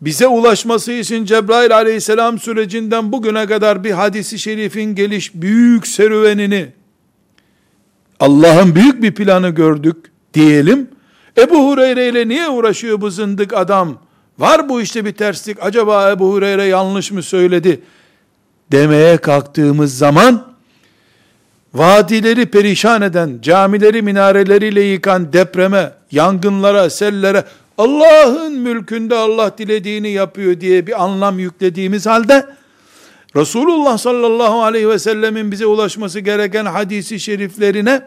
bize 0.00 0.26
ulaşması 0.26 0.92
için 0.92 1.24
Cebrail 1.24 1.76
aleyhisselam 1.76 2.38
sürecinden 2.38 3.12
bugüne 3.12 3.46
kadar 3.46 3.84
bir 3.84 3.90
hadisi 3.90 4.38
şerifin 4.38 4.94
geliş 4.94 5.34
büyük 5.34 5.86
serüvenini 5.86 6.68
Allah'ın 8.20 8.74
büyük 8.74 9.02
bir 9.02 9.14
planı 9.14 9.48
gördük 9.48 9.96
diyelim. 10.34 10.88
Ebu 11.38 11.70
Hureyre 11.70 12.08
ile 12.08 12.28
niye 12.28 12.48
uğraşıyor 12.48 13.00
bu 13.00 13.10
zındık 13.10 13.52
adam? 13.54 13.98
Var 14.38 14.68
bu 14.68 14.80
işte 14.80 15.04
bir 15.04 15.12
terslik. 15.12 15.58
Acaba 15.60 16.10
Ebu 16.10 16.32
Hureyre 16.32 16.64
yanlış 16.64 17.10
mı 17.10 17.22
söyledi? 17.22 17.80
Demeye 18.72 19.16
kalktığımız 19.16 19.98
zaman 19.98 20.46
vadileri 21.74 22.46
perişan 22.46 23.02
eden, 23.02 23.38
camileri 23.42 24.02
minareleriyle 24.02 24.82
yıkan 24.82 25.32
depreme, 25.32 25.92
yangınlara, 26.10 26.90
sellere 26.90 27.44
Allah'ın 27.78 28.52
mülkünde 28.52 29.14
Allah 29.14 29.58
dilediğini 29.58 30.08
yapıyor 30.08 30.60
diye 30.60 30.86
bir 30.86 31.04
anlam 31.04 31.38
yüklediğimiz 31.38 32.06
halde 32.06 32.46
Resulullah 33.36 33.98
sallallahu 33.98 34.62
aleyhi 34.62 34.88
ve 34.88 34.98
sellemin 34.98 35.52
bize 35.52 35.66
ulaşması 35.66 36.20
gereken 36.20 36.64
hadisi 36.64 37.20
şeriflerine 37.20 38.02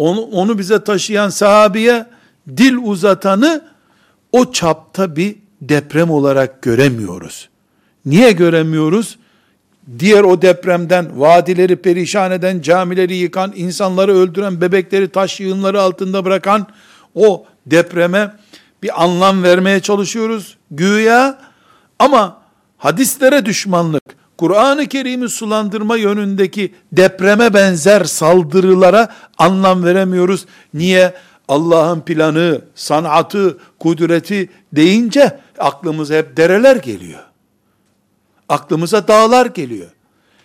onu, 0.00 0.20
onu 0.20 0.58
bize 0.58 0.84
taşıyan 0.84 1.28
sahabiye 1.28 2.06
dil 2.56 2.76
uzatanı 2.76 3.64
o 4.32 4.52
çapta 4.52 5.16
bir 5.16 5.36
deprem 5.62 6.10
olarak 6.10 6.62
göremiyoruz. 6.62 7.48
Niye 8.06 8.32
göremiyoruz? 8.32 9.18
Diğer 9.98 10.22
o 10.22 10.42
depremden, 10.42 11.20
vadileri 11.20 11.76
perişan 11.76 12.32
eden, 12.32 12.60
camileri 12.60 13.14
yıkan, 13.14 13.52
insanları 13.56 14.14
öldüren, 14.14 14.60
bebekleri 14.60 15.08
taş 15.08 15.40
yığınları 15.40 15.82
altında 15.82 16.24
bırakan 16.24 16.66
o 17.14 17.44
depreme 17.66 18.32
bir 18.82 19.02
anlam 19.02 19.42
vermeye 19.42 19.80
çalışıyoruz 19.80 20.56
güya 20.70 21.38
ama 21.98 22.40
hadislere 22.78 23.46
düşmanlık, 23.46 24.04
Kur'an-ı 24.40 24.86
Kerim'i 24.86 25.28
sulandırma 25.28 25.96
yönündeki 25.96 26.74
depreme 26.92 27.54
benzer 27.54 28.04
saldırılara 28.04 29.08
anlam 29.38 29.84
veremiyoruz. 29.84 30.46
Niye? 30.74 31.14
Allah'ın 31.48 32.00
planı, 32.00 32.60
sanatı, 32.74 33.58
kudreti 33.78 34.50
deyince 34.72 35.40
aklımıza 35.58 36.14
hep 36.14 36.36
dereler 36.36 36.76
geliyor. 36.76 37.20
Aklımıza 38.48 39.08
dağlar 39.08 39.46
geliyor. 39.46 39.90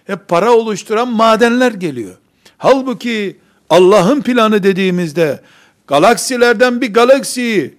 Hep 0.06 0.28
para 0.28 0.52
oluşturan 0.52 1.08
madenler 1.08 1.72
geliyor. 1.72 2.16
Halbuki 2.58 3.38
Allah'ın 3.70 4.22
planı 4.22 4.64
dediğimizde 4.64 5.40
galaksilerden 5.88 6.82
bir 6.82 6.94
galaksiyi 6.94 7.78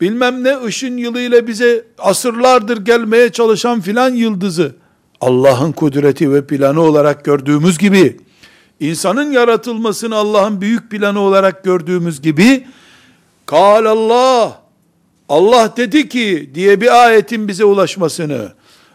bilmem 0.00 0.44
ne 0.44 0.64
ışın 0.64 0.96
yılıyla 0.96 1.46
bize 1.46 1.84
asırlardır 1.98 2.84
gelmeye 2.84 3.32
çalışan 3.32 3.80
filan 3.80 4.14
yıldızı 4.14 4.83
Allah'ın 5.20 5.72
kudreti 5.72 6.32
ve 6.32 6.46
planı 6.46 6.80
olarak 6.80 7.24
gördüğümüz 7.24 7.78
gibi 7.78 8.16
insanın 8.80 9.32
yaratılmasını 9.32 10.16
Allah'ın 10.16 10.60
büyük 10.60 10.90
planı 10.90 11.20
olarak 11.20 11.64
gördüğümüz 11.64 12.22
gibi 12.22 12.66
kal 13.46 13.84
Allah 13.84 14.60
Allah 15.28 15.76
dedi 15.76 16.08
ki 16.08 16.50
diye 16.54 16.80
bir 16.80 17.04
ayetin 17.04 17.48
bize 17.48 17.64
ulaşmasını 17.64 18.52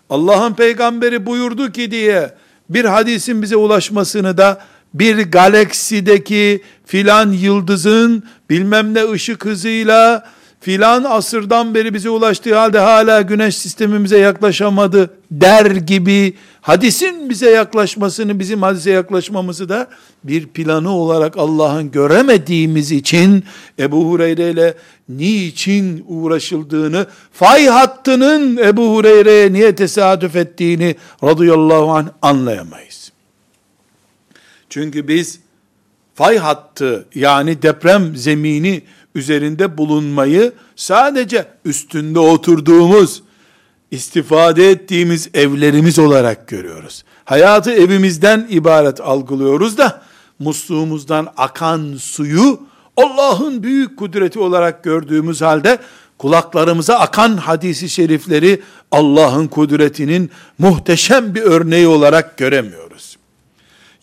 Allah'ın 0.10 0.54
peygamberi 0.54 1.26
buyurdu 1.26 1.72
ki 1.72 1.91
diye 1.91 2.36
bir 2.70 2.86
hadisin 2.86 3.41
bize 3.41 3.56
ulaşmasını 3.56 4.38
da 4.38 4.62
bir 4.93 5.32
galaksideki 5.32 6.63
filan 6.86 7.32
yıldızın 7.32 8.24
bilmem 8.50 8.93
ne 8.93 9.12
ışık 9.12 9.46
hızıyla 9.46 10.30
filan 10.60 11.04
asırdan 11.04 11.76
beri 11.76 11.93
bize 11.93 12.10
ulaştığı 12.10 12.56
halde 12.56 12.80
hala 12.80 13.22
güneş 13.22 13.58
sistemimize 13.58 14.17
yaklaşamadı 14.17 15.13
der 15.32 15.65
gibi 15.65 16.34
hadisin 16.62 17.30
bize 17.30 17.50
yaklaşmasını, 17.50 18.39
bizim 18.39 18.62
hadise 18.62 18.91
yaklaşmamızı 18.91 19.69
da 19.69 19.88
bir 20.24 20.48
planı 20.48 20.89
olarak 20.89 21.38
Allah'ın 21.38 21.91
göremediğimiz 21.91 22.91
için 22.91 23.43
Ebu 23.80 24.10
Hureyre 24.10 24.52
ile 24.52 24.74
niçin 25.10 26.06
uğraşıldığını, 26.08 27.06
fay 27.34 27.65
hattının 27.65 28.58
Ebu 28.58 28.95
Hureyre'ye 28.95 29.54
niye 29.54 29.76
tesadüf 29.76 30.36
ettiğini 30.36 30.95
radıyallahu 31.24 31.91
anh 31.91 32.08
anlayamayız. 32.22 33.12
Çünkü 34.69 35.08
biz 35.08 35.39
fay 36.15 36.38
hattı 36.38 37.06
yani 37.15 37.62
deprem 37.62 38.15
zemini 38.15 38.82
üzerinde 39.15 39.78
bulunmayı 39.78 40.54
sadece 40.76 41.45
üstünde 41.65 42.19
oturduğumuz, 42.19 43.24
istifade 43.91 44.69
ettiğimiz 44.72 45.30
evlerimiz 45.34 46.00
olarak 46.00 46.48
görüyoruz. 46.48 47.04
Hayatı 47.26 47.72
evimizden 47.72 48.48
ibaret 48.50 49.02
algılıyoruz 49.02 49.78
da 49.78 50.02
musluğumuzdan 50.39 51.28
akan 51.38 51.95
suyu 52.00 52.60
Allah'ın 52.98 53.63
büyük 53.63 53.98
kudreti 53.98 54.39
olarak 54.39 54.84
gördüğümüz 54.84 55.41
halde 55.41 55.80
kulaklarımıza 56.17 57.00
akan 57.00 57.38
hadisi 57.38 57.89
şerifleri 57.89 58.62
Allah'ın 58.91 59.48
kudretinin 59.48 60.32
muhteşem 60.58 61.36
bir 61.36 61.41
örneği 61.41 61.88
olarak 61.88 62.38
göremiyoruz. 62.38 63.17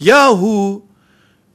Yahu 0.00 0.82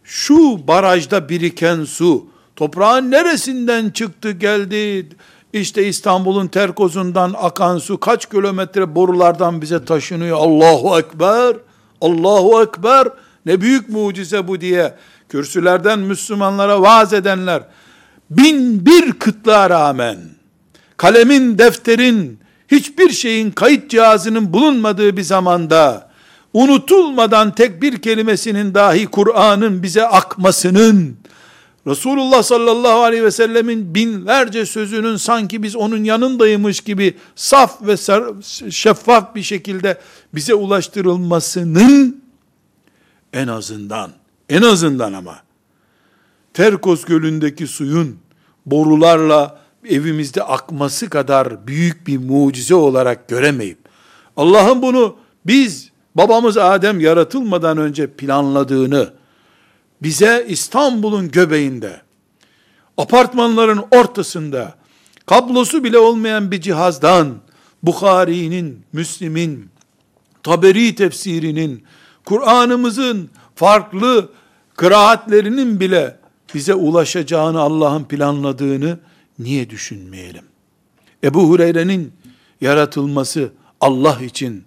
şu 0.03 0.67
barajda 0.67 1.29
biriken 1.29 1.83
su 1.83 2.30
toprağın 2.61 3.11
neresinden 3.11 3.89
çıktı 3.89 4.31
geldi 4.31 5.09
işte 5.53 5.87
İstanbul'un 5.87 6.47
terkozundan 6.47 7.35
akan 7.37 7.77
su 7.77 7.99
kaç 7.99 8.29
kilometre 8.29 8.95
borulardan 8.95 9.61
bize 9.61 9.85
taşınıyor. 9.85 10.37
Allahu 10.37 10.99
Ekber, 10.99 11.55
Allahu 12.01 12.63
Ekber. 12.63 13.07
Ne 13.45 13.61
büyük 13.61 13.89
mucize 13.89 14.47
bu 14.47 14.61
diye 14.61 14.93
kürsülerden 15.29 15.99
Müslümanlara 15.99 16.81
vaaz 16.81 17.13
edenler 17.13 17.63
bin 18.29 18.85
bir 18.85 19.11
kıtlığa 19.11 19.69
rağmen 19.69 20.17
kalemin, 20.97 21.57
defterin, 21.57 22.39
hiçbir 22.67 23.09
şeyin 23.09 23.51
kayıt 23.51 23.89
cihazının 23.89 24.53
bulunmadığı 24.53 25.17
bir 25.17 25.23
zamanda 25.23 26.09
unutulmadan 26.53 27.55
tek 27.55 27.81
bir 27.81 28.01
kelimesinin 28.01 28.73
dahi 28.73 29.05
Kur'an'ın 29.05 29.83
bize 29.83 30.07
akmasının 30.07 31.20
Resulullah 31.87 32.43
sallallahu 32.43 32.99
aleyhi 32.99 33.23
ve 33.23 33.31
sellemin 33.31 33.95
binlerce 33.95 34.65
sözünün 34.65 35.15
sanki 35.15 35.63
biz 35.63 35.75
onun 35.75 36.03
yanındaymış 36.03 36.81
gibi 36.81 37.13
saf 37.35 37.81
ve 37.81 37.97
şeffaf 38.71 39.35
bir 39.35 39.43
şekilde 39.43 39.97
bize 40.35 40.53
ulaştırılmasının 40.53 42.23
en 43.33 43.47
azından, 43.47 44.11
en 44.49 44.61
azından 44.61 45.13
ama 45.13 45.39
Terkos 46.53 47.05
Gölü'ndeki 47.05 47.67
suyun 47.67 48.17
borularla 48.65 49.61
evimizde 49.85 50.43
akması 50.43 51.09
kadar 51.09 51.67
büyük 51.67 52.07
bir 52.07 52.17
mucize 52.17 52.75
olarak 52.75 53.27
göremeyip 53.27 53.77
Allah'ın 54.37 54.81
bunu 54.81 55.15
biz 55.45 55.89
babamız 56.15 56.57
Adem 56.57 56.99
yaratılmadan 56.99 57.77
önce 57.77 58.07
planladığını 58.07 59.13
bize 60.03 60.45
İstanbul'un 60.49 61.31
göbeğinde, 61.31 62.01
apartmanların 62.97 63.85
ortasında, 63.91 64.75
kablosu 65.25 65.83
bile 65.83 65.97
olmayan 65.97 66.51
bir 66.51 66.61
cihazdan, 66.61 67.35
Bukhari'nin, 67.83 68.85
Müslim'in, 68.93 69.69
Taberi 70.43 70.95
tefsirinin, 70.95 71.83
Kur'an'ımızın 72.25 73.29
farklı 73.55 74.29
kıraatlerinin 74.75 75.79
bile 75.79 76.17
bize 76.53 76.73
ulaşacağını 76.73 77.59
Allah'ın 77.59 78.03
planladığını 78.03 78.99
niye 79.39 79.69
düşünmeyelim? 79.69 80.43
Ebu 81.23 81.49
Hureyre'nin 81.49 82.13
yaratılması 82.61 83.51
Allah 83.81 84.21
için, 84.21 84.63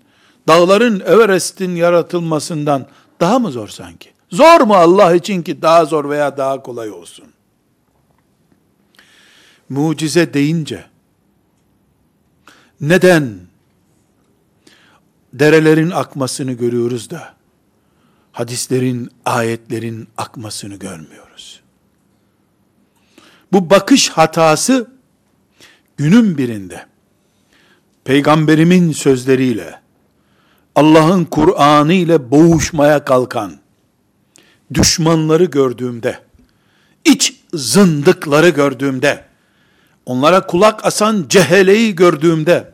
dağların 0.49 1.01
Everest'in 1.01 1.77
yaratılmasından 1.77 2.87
daha 3.21 3.39
mı 3.39 3.51
zor 3.51 3.69
sanki? 3.69 4.14
Zor 4.35 4.61
mu 4.61 4.75
Allah 4.75 5.15
için 5.15 5.43
ki 5.43 5.63
daha 5.63 5.85
zor 5.85 6.11
veya 6.11 6.37
daha 6.37 6.63
kolay 6.63 6.91
olsun? 6.91 7.25
Mucize 9.69 10.35
deyince 10.35 10.85
neden 12.81 13.39
derelerin 15.33 15.91
akmasını 15.91 16.53
görüyoruz 16.53 17.11
da 17.11 17.35
hadislerin, 18.33 19.11
ayetlerin 19.25 20.09
akmasını 20.17 20.75
görmüyoruz? 20.75 21.61
Bu 23.53 23.71
bakış 23.71 24.09
hatası 24.09 24.91
günün 25.97 26.39
birinde 26.39 26.87
peygamberimin 28.05 28.93
sözleriyle 28.93 29.81
Allah'ın 30.75 31.25
Kur'an'ı 31.25 31.93
ile 31.93 32.31
boğuşmaya 32.31 33.05
kalkan 33.05 33.64
düşmanları 34.75 35.45
gördüğümde, 35.45 36.19
iç 37.05 37.41
zındıkları 37.55 38.49
gördüğümde, 38.49 39.25
onlara 40.07 40.47
kulak 40.47 40.85
asan 40.85 41.25
ceheleyi 41.29 41.95
gördüğümde, 41.95 42.73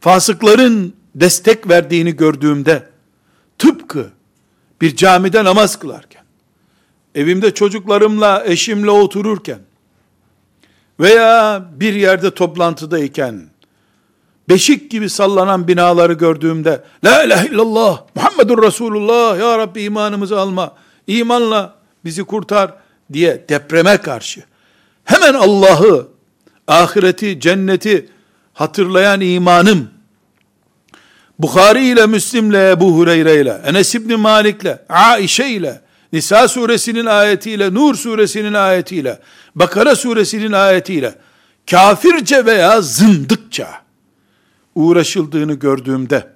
fasıkların 0.00 0.94
destek 1.14 1.68
verdiğini 1.68 2.16
gördüğümde, 2.16 2.88
tıpkı 3.58 4.10
bir 4.80 4.96
camide 4.96 5.44
namaz 5.44 5.78
kılarken, 5.78 6.22
evimde 7.14 7.54
çocuklarımla, 7.54 8.44
eşimle 8.46 8.90
otururken, 8.90 9.58
veya 11.00 11.64
bir 11.76 11.94
yerde 11.94 12.34
toplantıdayken, 12.34 13.51
beşik 14.48 14.90
gibi 14.90 15.10
sallanan 15.10 15.68
binaları 15.68 16.12
gördüğümde, 16.12 16.82
La 17.04 17.24
ilahe 17.24 17.48
illallah, 17.48 18.02
Muhammedur 18.14 18.62
Resulullah, 18.62 19.38
Ya 19.38 19.58
Rabbi 19.58 19.82
imanımızı 19.82 20.40
alma, 20.40 20.74
imanla 21.06 21.74
bizi 22.04 22.24
kurtar 22.24 22.74
diye 23.12 23.44
depreme 23.48 23.96
karşı, 23.96 24.42
hemen 25.04 25.34
Allah'ı, 25.34 26.08
ahireti, 26.68 27.40
cenneti 27.40 28.08
hatırlayan 28.54 29.20
imanım, 29.20 29.88
Bukhari 31.38 31.84
ile 31.86 32.06
Müslim'le, 32.06 32.70
Ebu 32.70 32.96
Hureyre 32.96 33.40
ile, 33.40 33.60
Enes 33.66 33.94
İbni 33.94 34.16
Malik'le, 34.16 34.78
Aişe 34.88 35.48
ile, 35.48 35.80
Nisa 36.12 36.48
suresinin 36.48 37.06
ayetiyle, 37.06 37.74
Nur 37.74 37.94
suresinin 37.94 38.54
ayetiyle, 38.54 39.18
Bakara 39.54 39.96
suresinin 39.96 40.52
ayetiyle, 40.52 41.14
kafirce 41.70 42.46
veya 42.46 42.80
zındıkça 42.80 43.81
uğraşıldığını 44.74 45.54
gördüğümde, 45.54 46.28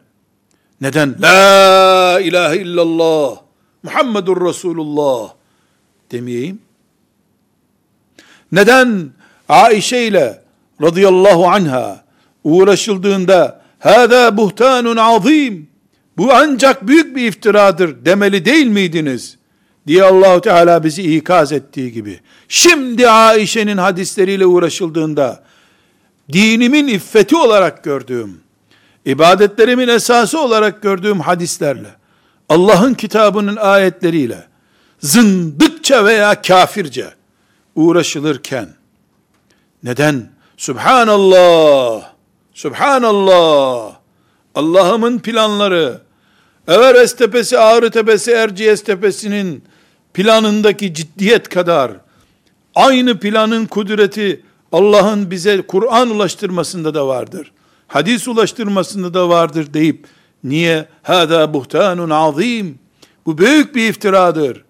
neden 0.80 1.22
La 1.22 2.20
ilahe 2.20 2.56
illallah, 2.56 3.36
Muhammedur 3.82 4.48
Resulullah 4.48 5.32
demeyeyim? 6.12 6.58
Neden 8.52 9.10
Aişe 9.48 10.02
ile 10.02 10.42
radıyallahu 10.82 11.46
anha 11.46 12.04
uğraşıldığında 12.44 13.62
Hâdâ 13.78 14.36
buhtanun 14.36 14.96
azim. 14.96 15.68
Bu 16.16 16.32
ancak 16.32 16.88
büyük 16.88 17.16
bir 17.16 17.28
iftiradır 17.28 18.04
demeli 18.04 18.44
değil 18.44 18.66
miydiniz? 18.66 19.36
diye 19.86 20.04
Allahu 20.04 20.40
Teala 20.40 20.84
bizi 20.84 21.16
ikaz 21.16 21.52
ettiği 21.52 21.92
gibi. 21.92 22.20
Şimdi 22.48 23.08
Aişe'nin 23.08 23.76
hadisleriyle 23.76 24.46
uğraşıldığında 24.46 25.44
dinimin 26.32 26.88
iffeti 26.88 27.36
olarak 27.36 27.84
gördüğüm, 27.84 28.40
ibadetlerimin 29.04 29.88
esası 29.88 30.40
olarak 30.40 30.82
gördüğüm 30.82 31.20
hadislerle, 31.20 31.88
Allah'ın 32.48 32.94
kitabının 32.94 33.56
ayetleriyle, 33.56 34.46
zındıkça 35.00 36.04
veya 36.04 36.42
kafirce 36.42 37.10
uğraşılırken, 37.74 38.68
neden? 39.82 40.30
Subhanallah, 40.56 42.12
Subhanallah, 42.54 43.92
Allah'ımın 44.54 45.18
planları, 45.18 46.00
Everest 46.68 47.18
tepesi, 47.18 47.58
Ağrı 47.58 47.90
tepesi, 47.90 48.32
Erciyes 48.32 48.84
tepesinin 48.84 49.64
planındaki 50.14 50.94
ciddiyet 50.94 51.48
kadar, 51.48 51.92
aynı 52.74 53.20
planın 53.20 53.66
kudreti 53.66 54.42
Allah'ın 54.76 55.30
bize 55.30 55.62
Kur'an 55.62 56.10
ulaştırmasında 56.10 56.94
da 56.94 57.06
vardır. 57.06 57.52
Hadis 57.88 58.28
ulaştırmasında 58.28 59.14
da 59.14 59.28
vardır 59.28 59.74
deyip, 59.74 60.06
niye? 60.44 60.88
Hâdâ 61.02 61.54
buhtanun 61.54 62.10
azim. 62.10 62.78
Bu 63.26 63.38
büyük 63.38 63.74
bir 63.74 63.88
iftiradır. 63.88 64.64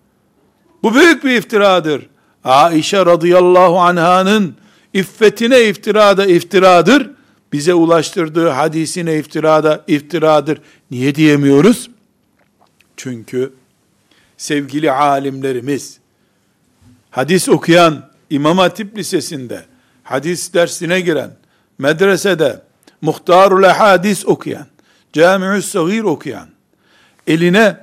Bu 0.83 0.95
büyük 0.95 1.25
bir 1.25 1.31
iftiradır. 1.31 2.07
Aişe 2.45 3.07
radıyallahu 3.07 3.81
anhanın 3.81 4.55
iffetine 4.92 5.64
iftirada 5.64 6.27
iftiradır. 6.27 7.11
Bize 7.53 7.75
ulaştırdığı 7.75 8.49
hadisine 8.49 9.19
iftirada 9.19 9.85
iftiradır. 9.87 10.61
Niye 10.90 11.14
diyemiyoruz? 11.14 11.90
Çünkü 12.97 13.53
sevgili 14.37 14.92
alimlerimiz, 14.92 15.99
hadis 17.11 17.49
okuyan 17.49 18.11
İmam 18.31 18.59
Hatip 18.59 18.99
Lisesi'nde, 18.99 19.64
hadis 20.07 20.55
dersine 20.55 21.01
giren, 21.01 21.31
medresede, 21.79 22.62
Muhtarul 23.01 23.64
Hadis 23.64 24.27
okuyan, 24.27 24.66
Cami'ü 25.12 25.62
Sagir 25.62 26.03
okuyan, 26.03 26.49
eline 27.27 27.77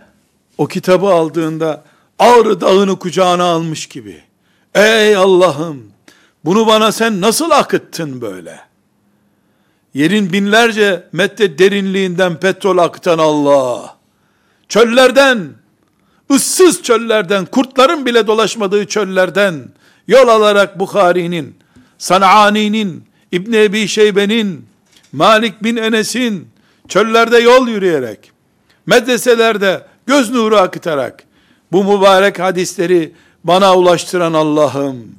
o 0.57 0.67
kitabı 0.67 1.07
aldığında 1.07 1.83
Ağrı 2.19 2.61
Dağı'nı 2.61 2.99
kucağına 2.99 3.43
almış 3.43 3.87
gibi, 3.87 4.23
ey 4.75 5.15
Allah'ım, 5.15 5.83
bunu 6.45 6.67
bana 6.67 6.91
sen 6.91 7.21
nasıl 7.21 7.51
akıttın 7.51 8.21
böyle? 8.21 8.59
Yerin 9.93 10.33
binlerce 10.33 11.07
metre 11.11 11.57
derinliğinden 11.57 12.39
petrol 12.39 12.77
akıtan 12.77 13.17
Allah, 13.17 13.97
çöllerden, 14.69 15.49
ıssız 16.31 16.83
çöllerden, 16.83 17.45
kurtların 17.45 18.05
bile 18.05 18.27
dolaşmadığı 18.27 18.85
çöllerden, 18.85 19.69
yol 20.07 20.27
alarak 20.27 20.79
Bukhari'nin, 20.79 21.62
San'ani'nin, 22.03 23.03
İbn 23.31 23.53
Ebi 23.53 23.87
Şeybe'nin, 23.87 24.65
Malik 25.11 25.63
bin 25.63 25.75
Enes'in, 25.75 26.47
çöllerde 26.87 27.37
yol 27.37 27.67
yürüyerek, 27.67 28.31
medreselerde 28.85 29.87
göz 30.05 30.29
nuru 30.29 30.57
akıtarak, 30.57 31.23
bu 31.71 31.83
mübarek 31.83 32.39
hadisleri 32.39 33.11
bana 33.43 33.75
ulaştıran 33.75 34.33
Allah'ım, 34.33 35.15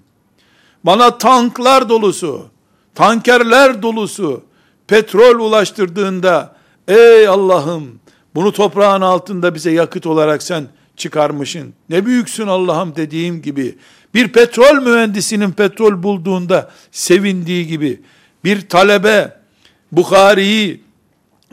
bana 0.85 1.19
tanklar 1.19 1.89
dolusu, 1.89 2.47
tankerler 2.95 3.83
dolusu, 3.83 4.43
petrol 4.87 5.41
ulaştırdığında, 5.41 6.57
ey 6.89 7.29
Allah'ım, 7.29 8.01
bunu 8.35 8.53
toprağın 8.53 9.01
altında 9.01 9.55
bize 9.55 9.71
yakıt 9.71 10.07
olarak 10.07 10.43
sen 10.43 10.67
çıkarmışsın. 10.97 11.75
Ne 11.89 12.07
büyüksün 12.07 12.47
Allah'ım 12.47 12.97
dediğim 12.97 13.43
gibi, 13.43 13.79
bir 14.15 14.29
petrol 14.29 14.83
mühendisinin 14.83 15.53
petrol 15.53 16.03
bulduğunda 16.03 16.71
sevindiği 16.93 17.67
gibi, 17.67 18.01
bir 18.45 18.69
talebe, 18.69 19.37
Bukhari'yi, 19.93 20.81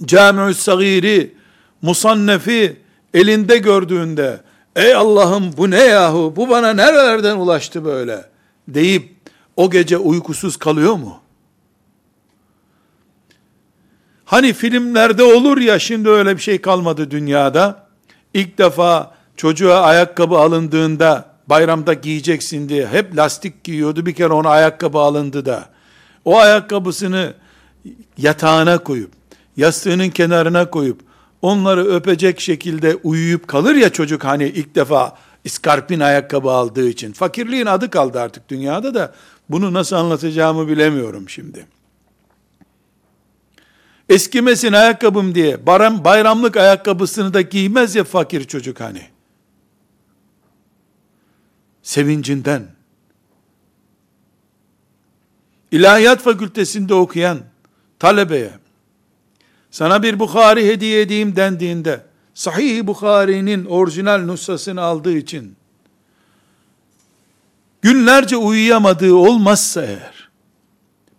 Cami'ü 0.06 0.54
Sagir'i, 0.54 1.34
Musannefi 1.82 2.78
elinde 3.14 3.58
gördüğünde, 3.58 4.42
ey 4.76 4.96
Allah'ım 4.96 5.58
bu 5.58 5.72
ne 5.72 5.84
yahu, 5.84 6.34
bu 6.36 6.50
bana 6.50 6.74
nerelerden 6.74 7.38
ulaştı 7.38 7.86
böyle, 7.86 8.26
deyip, 8.68 9.12
o 9.56 9.72
gece 9.72 9.98
uykusuz 9.98 10.58
kalıyor 10.58 10.94
mu? 10.94 11.22
Hani 14.26 14.54
filmlerde 14.54 15.24
olur 15.24 15.58
ya 15.58 15.80
şimdi 15.80 16.10
öyle 16.10 16.36
bir 16.38 16.42
şey 16.42 16.62
kalmadı 16.62 17.12
dünyada. 17.12 17.88
İlk 18.34 18.58
defa 18.58 19.16
çocuğa 19.38 19.82
ayakkabı 19.82 20.38
alındığında 20.38 21.31
bayramda 21.52 21.94
giyeceksin 21.94 22.70
diye 22.70 22.88
hep 22.88 23.18
lastik 23.18 23.64
giyiyordu. 23.64 24.06
Bir 24.06 24.14
kere 24.14 24.34
ona 24.34 24.50
ayakkabı 24.50 24.98
alındı 24.98 25.46
da. 25.46 25.70
O 26.26 26.38
ayakkabısını 26.38 27.34
yatağına 28.18 28.78
koyup, 28.78 29.12
yastığının 29.58 30.10
kenarına 30.10 30.70
koyup, 30.70 31.02
onları 31.42 31.86
öpecek 31.86 32.40
şekilde 32.40 32.96
uyuyup 32.96 33.48
kalır 33.48 33.76
ya 33.76 33.90
çocuk 33.90 34.24
hani 34.24 34.44
ilk 34.44 34.76
defa 34.76 35.18
iskarpin 35.44 36.00
ayakkabı 36.00 36.52
aldığı 36.52 36.90
için. 36.90 37.14
Fakirliğin 37.14 37.66
adı 37.66 37.90
kaldı 37.90 38.20
artık 38.20 38.50
dünyada 38.50 38.94
da 38.94 39.14
bunu 39.50 39.74
nasıl 39.74 39.96
anlatacağımı 39.96 40.68
bilemiyorum 40.68 41.30
şimdi. 41.30 41.66
Eskimesin 44.10 44.74
ayakkabım 44.74 45.36
diye 45.36 45.66
bayram, 45.66 46.04
bayramlık 46.04 46.58
ayakkabısını 46.58 47.34
da 47.34 47.42
giymez 47.42 47.96
ya 47.96 48.04
fakir 48.04 48.44
çocuk 48.44 48.80
hani. 48.80 49.11
Sevincinden. 51.84 52.68
İlahiyat 55.72 56.22
fakültesinde 56.22 56.94
okuyan 56.94 57.40
talebeye 58.00 58.52
sana 59.72 60.04
bir 60.04 60.20
Bukhari 60.20 60.68
hediye 60.68 61.02
edeyim 61.02 61.36
dendiğinde 61.36 62.06
Sahih 62.34 62.88
Bukhari'nin 62.88 63.66
orijinal 63.66 64.18
nüshasını 64.18 64.82
aldığı 64.82 65.18
için 65.18 65.56
günlerce 67.82 68.38
uyuyamadığı 68.38 69.14
olmazsa 69.14 69.82
eğer 69.86 70.30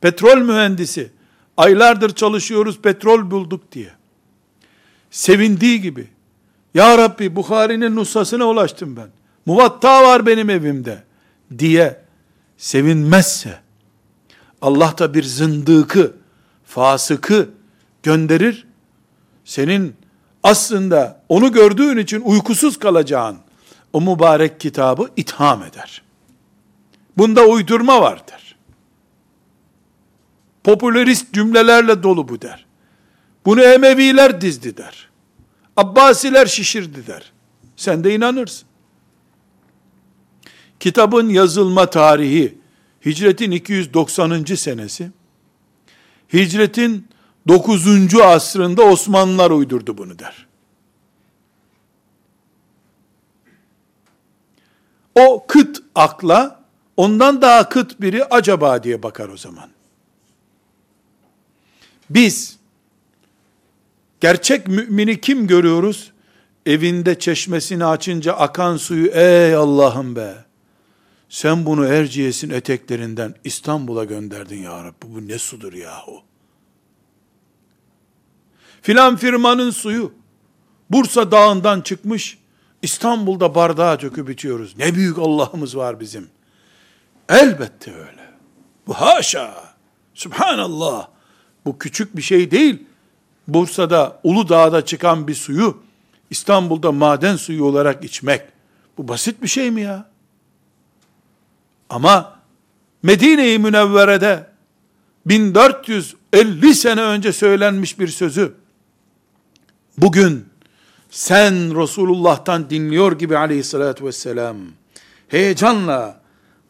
petrol 0.00 0.38
mühendisi 0.38 1.10
aylardır 1.56 2.14
çalışıyoruz 2.14 2.78
petrol 2.78 3.30
bulduk 3.30 3.72
diye 3.72 3.90
sevindiği 5.10 5.80
gibi 5.80 6.08
ya 6.74 6.98
Rabbi 6.98 7.36
Bukhari'nin 7.36 7.96
nusasına 7.96 8.44
ulaştım 8.44 8.96
ben 8.96 9.08
muvatta 9.46 10.02
var 10.02 10.26
benim 10.26 10.50
evimde 10.50 11.02
diye 11.58 12.00
sevinmezse 12.56 13.58
Allah 14.62 14.94
da 14.98 15.14
bir 15.14 15.22
zındıkı, 15.22 16.16
fasıkı 16.64 17.50
gönderir. 18.02 18.66
Senin 19.44 19.96
aslında 20.42 21.22
onu 21.28 21.52
gördüğün 21.52 21.96
için 21.96 22.20
uykusuz 22.20 22.78
kalacağın 22.78 23.38
o 23.92 24.00
mübarek 24.00 24.60
kitabı 24.60 25.08
itham 25.16 25.62
eder. 25.62 26.02
Bunda 27.18 27.46
uydurma 27.46 28.00
vardır. 28.00 28.56
Popülerist 30.64 31.32
cümlelerle 31.32 32.02
dolu 32.02 32.28
bu 32.28 32.42
der. 32.42 32.66
Bunu 33.46 33.62
Emeviler 33.62 34.40
dizdi 34.40 34.76
der. 34.76 35.08
Abbasiler 35.76 36.46
şişirdi 36.46 37.06
der. 37.06 37.32
Sen 37.76 38.04
de 38.04 38.14
inanırsın. 38.14 38.68
Kitabın 40.82 41.28
yazılma 41.28 41.90
tarihi 41.90 42.58
hicretin 43.06 43.50
290. 43.50 44.44
senesi. 44.44 45.10
Hicretin 46.32 47.08
9. 47.48 48.14
asrında 48.14 48.82
Osmanlılar 48.82 49.50
uydurdu 49.50 49.98
bunu 49.98 50.18
der. 50.18 50.46
O 55.14 55.44
kıt 55.48 55.82
akla 55.94 56.64
ondan 56.96 57.42
daha 57.42 57.68
kıt 57.68 58.00
biri 58.00 58.24
acaba 58.24 58.82
diye 58.82 59.02
bakar 59.02 59.28
o 59.28 59.36
zaman. 59.36 59.68
Biz 62.10 62.56
gerçek 64.20 64.68
mümini 64.68 65.20
kim 65.20 65.46
görüyoruz? 65.46 66.12
Evinde 66.66 67.18
çeşmesini 67.18 67.84
açınca 67.84 68.32
akan 68.32 68.76
suyu 68.76 69.10
ey 69.14 69.54
Allah'ım 69.54 70.16
be. 70.16 70.51
Sen 71.32 71.66
bunu 71.66 71.86
Erciyes'in 71.86 72.50
eteklerinden 72.50 73.34
İstanbul'a 73.44 74.04
gönderdin 74.04 74.62
ya 74.62 74.84
Rabbi. 74.84 75.14
Bu 75.14 75.28
ne 75.28 75.38
sudur 75.38 75.72
yahu? 75.72 76.22
Filan 78.82 79.16
firmanın 79.16 79.70
suyu 79.70 80.12
Bursa 80.90 81.30
dağından 81.30 81.80
çıkmış. 81.80 82.38
İstanbul'da 82.82 83.54
bardağa 83.54 84.00
döküp 84.00 84.30
içiyoruz. 84.30 84.74
Ne 84.78 84.94
büyük 84.94 85.18
Allah'ımız 85.18 85.76
var 85.76 86.00
bizim. 86.00 86.28
Elbette 87.28 87.94
öyle. 87.94 88.30
Bu 88.86 88.94
haşa. 88.94 89.54
Subhanallah. 90.14 91.08
Bu 91.64 91.78
küçük 91.78 92.16
bir 92.16 92.22
şey 92.22 92.50
değil. 92.50 92.82
Bursa'da, 93.48 94.20
Uludağ'da 94.22 94.84
çıkan 94.84 95.28
bir 95.28 95.34
suyu 95.34 95.82
İstanbul'da 96.30 96.92
maden 96.92 97.36
suyu 97.36 97.64
olarak 97.64 98.04
içmek. 98.04 98.42
Bu 98.98 99.08
basit 99.08 99.42
bir 99.42 99.48
şey 99.48 99.70
mi 99.70 99.80
ya? 99.80 100.11
Ama 101.92 102.38
Medine-i 103.02 103.58
Münevvere'de 103.58 104.46
1450 105.26 106.74
sene 106.74 107.02
önce 107.02 107.32
söylenmiş 107.32 107.98
bir 107.98 108.08
sözü 108.08 108.54
bugün 109.98 110.46
sen 111.10 111.80
Resulullah'tan 111.82 112.70
dinliyor 112.70 113.18
gibi 113.18 113.38
aleyhissalatü 113.38 114.04
vesselam 114.04 114.56
heyecanla 115.28 116.20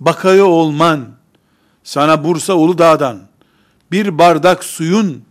bakaya 0.01 0.45
olman 0.45 1.09
sana 1.85 2.25
Bursa 2.25 2.55
Uludağ'dan 2.55 3.21
bir 3.93 4.19
bardak 4.19 4.65
suyun 4.65 5.25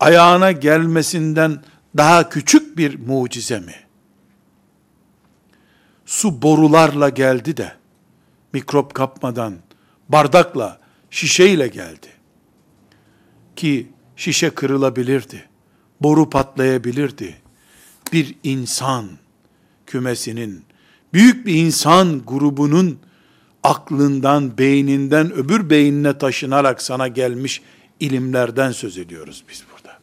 ayağına 0.00 0.52
gelmesinden 0.52 1.62
daha 1.96 2.28
küçük 2.28 2.78
bir 2.78 2.98
mucize 3.06 3.60
mi? 3.60 3.74
Su 6.06 6.42
borularla 6.42 7.08
geldi 7.08 7.56
de 7.56 7.78
mikrop 8.52 8.94
kapmadan 8.94 9.54
bardakla, 10.08 10.80
şişeyle 11.10 11.68
geldi. 11.68 12.08
Ki 13.56 13.86
şişe 14.16 14.50
kırılabilirdi. 14.50 15.48
Boru 16.00 16.30
patlayabilirdi. 16.30 17.36
Bir 18.12 18.34
insan 18.42 19.08
kümesinin, 19.86 20.64
büyük 21.12 21.46
bir 21.46 21.54
insan 21.54 22.22
grubunun 22.26 22.98
aklından, 23.62 24.58
beyninden 24.58 25.32
öbür 25.32 25.70
beynine 25.70 26.18
taşınarak 26.18 26.82
sana 26.82 27.08
gelmiş 27.08 27.62
ilimlerden 28.00 28.72
söz 28.72 28.98
ediyoruz 28.98 29.44
biz 29.50 29.64
burada. 29.72 29.98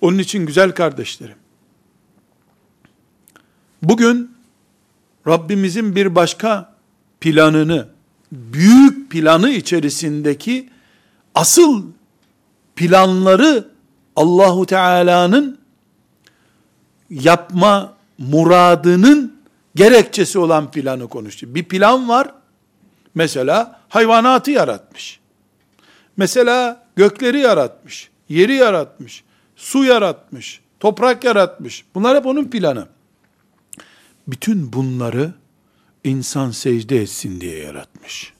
Onun 0.00 0.18
için 0.18 0.46
güzel 0.46 0.72
kardeşlerim, 0.72 1.36
bugün 3.82 4.37
Rabbimizin 5.28 5.96
bir 5.96 6.14
başka 6.14 6.74
planını, 7.20 7.88
büyük 8.32 9.10
planı 9.10 9.50
içerisindeki 9.50 10.70
asıl 11.34 11.84
planları 12.76 13.68
Allahu 14.16 14.66
Teala'nın 14.66 15.58
yapma 17.10 17.92
muradının 18.18 19.38
gerekçesi 19.74 20.38
olan 20.38 20.70
planı 20.70 21.08
konuştu. 21.08 21.54
Bir 21.54 21.64
plan 21.64 22.08
var. 22.08 22.34
Mesela 23.14 23.80
hayvanatı 23.88 24.50
yaratmış. 24.50 25.20
Mesela 26.16 26.86
gökleri 26.96 27.40
yaratmış, 27.40 28.10
yeri 28.28 28.54
yaratmış, 28.54 29.24
su 29.56 29.84
yaratmış, 29.84 30.60
toprak 30.80 31.24
yaratmış. 31.24 31.84
Bunlar 31.94 32.16
hep 32.16 32.26
onun 32.26 32.44
planı. 32.44 32.86
Bütün 34.28 34.72
bunları 34.72 35.34
insan 36.04 36.50
secde 36.50 37.02
etsin 37.02 37.40
diye 37.40 37.58
yaratmış. 37.58 38.32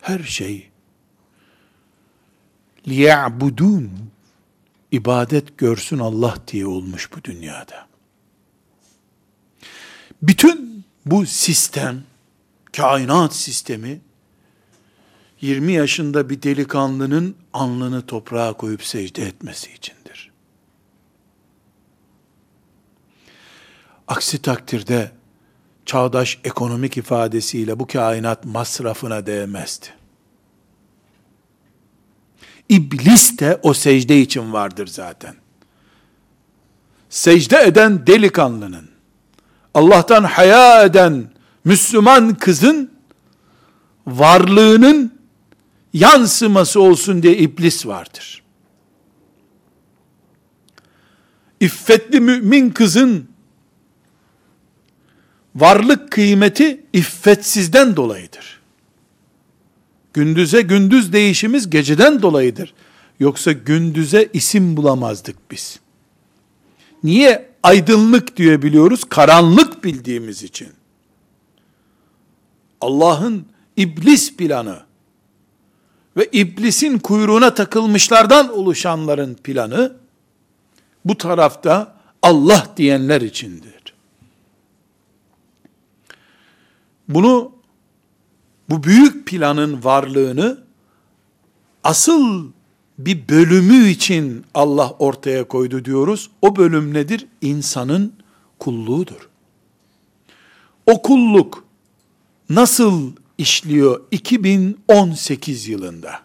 Her 0.00 0.18
şey 0.18 0.70
liya'budun 2.88 3.90
ibadet 4.92 5.58
görsün 5.58 5.98
Allah 5.98 6.36
diye 6.48 6.66
olmuş 6.66 7.10
bu 7.16 7.24
dünyada. 7.24 7.88
Bütün 10.22 10.84
bu 11.06 11.26
sistem, 11.26 12.04
kainat 12.72 13.34
sistemi 13.34 14.00
20 15.40 15.72
yaşında 15.72 16.30
bir 16.30 16.42
delikanlının 16.42 17.36
alnını 17.52 18.06
toprağa 18.06 18.52
koyup 18.52 18.84
secde 18.84 19.22
etmesi 19.22 19.72
içindir. 19.72 19.97
Aksi 24.08 24.42
takdirde 24.42 25.10
çağdaş 25.86 26.38
ekonomik 26.44 26.96
ifadesiyle 26.96 27.78
bu 27.78 27.86
kainat 27.86 28.44
masrafına 28.44 29.26
değmezdi. 29.26 29.86
İblis 32.68 33.38
de 33.38 33.60
o 33.62 33.74
secde 33.74 34.20
için 34.20 34.52
vardır 34.52 34.86
zaten. 34.86 35.34
Secde 37.08 37.62
eden 37.62 38.06
delikanlının, 38.06 38.90
Allah'tan 39.74 40.24
haya 40.24 40.82
eden 40.82 41.30
Müslüman 41.64 42.34
kızın 42.34 42.92
varlığının 44.06 45.18
yansıması 45.92 46.80
olsun 46.80 47.22
diye 47.22 47.36
iblis 47.36 47.86
vardır. 47.86 48.42
İffetli 51.60 52.20
mümin 52.20 52.70
kızın 52.70 53.28
varlık 55.60 56.10
kıymeti 56.10 56.80
iffetsizden 56.92 57.96
dolayıdır. 57.96 58.60
Gündüze 60.12 60.62
gündüz 60.62 61.12
değişimiz 61.12 61.70
geceden 61.70 62.22
dolayıdır. 62.22 62.74
Yoksa 63.20 63.52
gündüze 63.52 64.28
isim 64.32 64.76
bulamazdık 64.76 65.36
biz. 65.50 65.80
Niye 67.04 67.48
aydınlık 67.62 68.36
diyebiliyoruz? 68.36 69.04
Karanlık 69.04 69.84
bildiğimiz 69.84 70.42
için. 70.42 70.68
Allah'ın 72.80 73.46
iblis 73.76 74.36
planı 74.36 74.80
ve 76.16 76.28
iblisin 76.32 76.98
kuyruğuna 76.98 77.54
takılmışlardan 77.54 78.58
oluşanların 78.58 79.34
planı 79.34 79.96
bu 81.04 81.18
tarafta 81.18 81.96
Allah 82.22 82.66
diyenler 82.76 83.20
içindir. 83.20 83.77
Bunu 87.08 87.52
bu 88.68 88.82
büyük 88.82 89.26
planın 89.26 89.84
varlığını 89.84 90.64
asıl 91.84 92.46
bir 92.98 93.28
bölümü 93.28 93.88
için 93.88 94.44
Allah 94.54 94.90
ortaya 94.90 95.48
koydu 95.48 95.84
diyoruz. 95.84 96.30
O 96.42 96.56
bölüm 96.56 96.94
nedir? 96.94 97.26
İnsanın 97.40 98.12
kulluğudur. 98.58 99.28
O 100.86 101.02
kulluk 101.02 101.64
nasıl 102.50 103.12
işliyor 103.38 104.00
2018 104.10 105.68
yılında? 105.68 106.22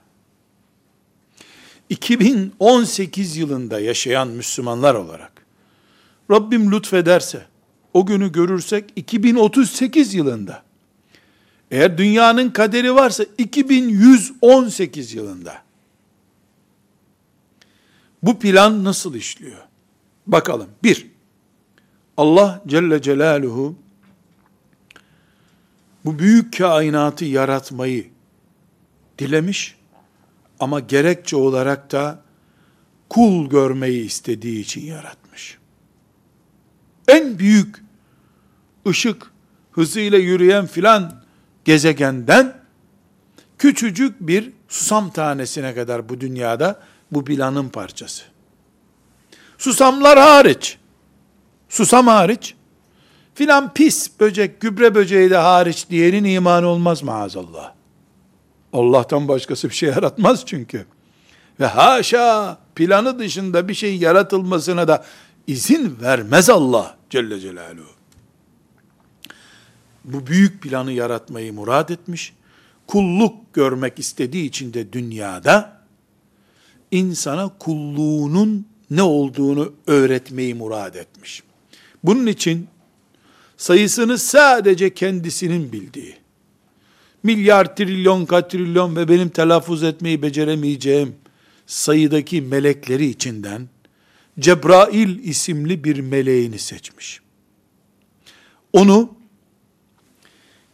2018 1.89 3.37
yılında 3.37 3.79
yaşayan 3.79 4.27
Müslümanlar 4.27 4.95
olarak 4.95 5.45
Rabbim 6.31 6.71
lütfederse 6.71 7.45
o 7.93 8.05
günü 8.05 8.31
görürsek 8.31 8.93
2038 8.95 10.13
yılında. 10.13 10.63
Eğer 11.73 11.97
dünyanın 11.97 12.49
kaderi 12.49 12.95
varsa 12.95 13.25
2118 13.37 15.13
yılında. 15.13 15.61
Bu 18.23 18.39
plan 18.39 18.83
nasıl 18.83 19.15
işliyor? 19.15 19.57
Bakalım. 20.27 20.69
Bir, 20.83 21.07
Allah 22.17 22.63
Celle 22.67 23.01
Celaluhu 23.01 23.75
bu 26.05 26.19
büyük 26.19 26.57
kainatı 26.57 27.25
yaratmayı 27.25 28.07
dilemiş 29.19 29.75
ama 30.59 30.79
gerekçe 30.79 31.35
olarak 31.35 31.91
da 31.91 32.21
kul 33.09 33.49
görmeyi 33.49 34.05
istediği 34.05 34.59
için 34.59 34.81
yaratmış. 34.81 35.57
En 37.07 37.39
büyük 37.39 37.83
ışık 38.87 39.31
hızıyla 39.71 40.17
yürüyen 40.17 40.65
filan 40.65 41.22
gezegenden 41.65 42.55
küçücük 43.57 44.15
bir 44.19 44.51
susam 44.67 45.09
tanesine 45.09 45.75
kadar 45.75 46.09
bu 46.09 46.21
dünyada 46.21 46.79
bu 47.11 47.25
planın 47.25 47.69
parçası. 47.69 48.23
Susamlar 49.57 50.19
hariç, 50.19 50.77
susam 51.69 52.07
hariç, 52.07 52.55
filan 53.35 53.73
pis 53.73 54.19
böcek, 54.19 54.61
gübre 54.61 54.95
böceği 54.95 55.29
de 55.29 55.37
hariç 55.37 55.89
diyenin 55.89 56.23
imanı 56.23 56.67
olmaz 56.67 57.03
maazallah. 57.03 57.73
Allah'tan 58.73 59.27
başkası 59.27 59.69
bir 59.69 59.73
şey 59.73 59.89
yaratmaz 59.89 60.45
çünkü. 60.45 60.85
Ve 61.59 61.65
haşa 61.65 62.57
planı 62.75 63.19
dışında 63.19 63.67
bir 63.67 63.73
şey 63.73 63.97
yaratılmasına 63.97 64.87
da 64.87 65.05
izin 65.47 65.97
vermez 66.01 66.49
Allah 66.49 66.97
Celle 67.09 67.39
Celaluhu. 67.39 67.92
Bu 70.05 70.27
büyük 70.27 70.61
planı 70.61 70.91
yaratmayı 70.91 71.53
murad 71.53 71.89
etmiş. 71.89 72.33
Kulluk 72.87 73.53
görmek 73.53 73.99
istediği 73.99 74.45
için 74.45 74.73
de 74.73 74.93
dünyada 74.93 75.81
insana 76.91 77.57
kulluğunun 77.59 78.65
ne 78.89 79.01
olduğunu 79.01 79.73
öğretmeyi 79.87 80.53
murad 80.53 80.95
etmiş. 80.95 81.43
Bunun 82.03 82.27
için 82.27 82.67
sayısını 83.57 84.17
sadece 84.17 84.93
kendisinin 84.93 85.71
bildiği, 85.71 86.15
milyar, 87.23 87.75
trilyon, 87.75 88.25
katrilyon 88.25 88.95
ve 88.95 89.07
benim 89.07 89.29
telaffuz 89.29 89.83
etmeyi 89.83 90.21
beceremeyeceğim 90.21 91.15
sayıdaki 91.65 92.41
melekleri 92.41 93.05
içinden 93.05 93.69
Cebrail 94.39 95.19
isimli 95.23 95.83
bir 95.83 95.99
meleğini 95.99 96.59
seçmiş. 96.59 97.21
Onu 98.73 99.15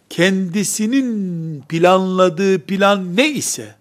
kendisinin 0.10 1.62
planladığı 1.62 2.60
plan 2.60 3.18
ne 3.18 3.30
ise 3.30 3.76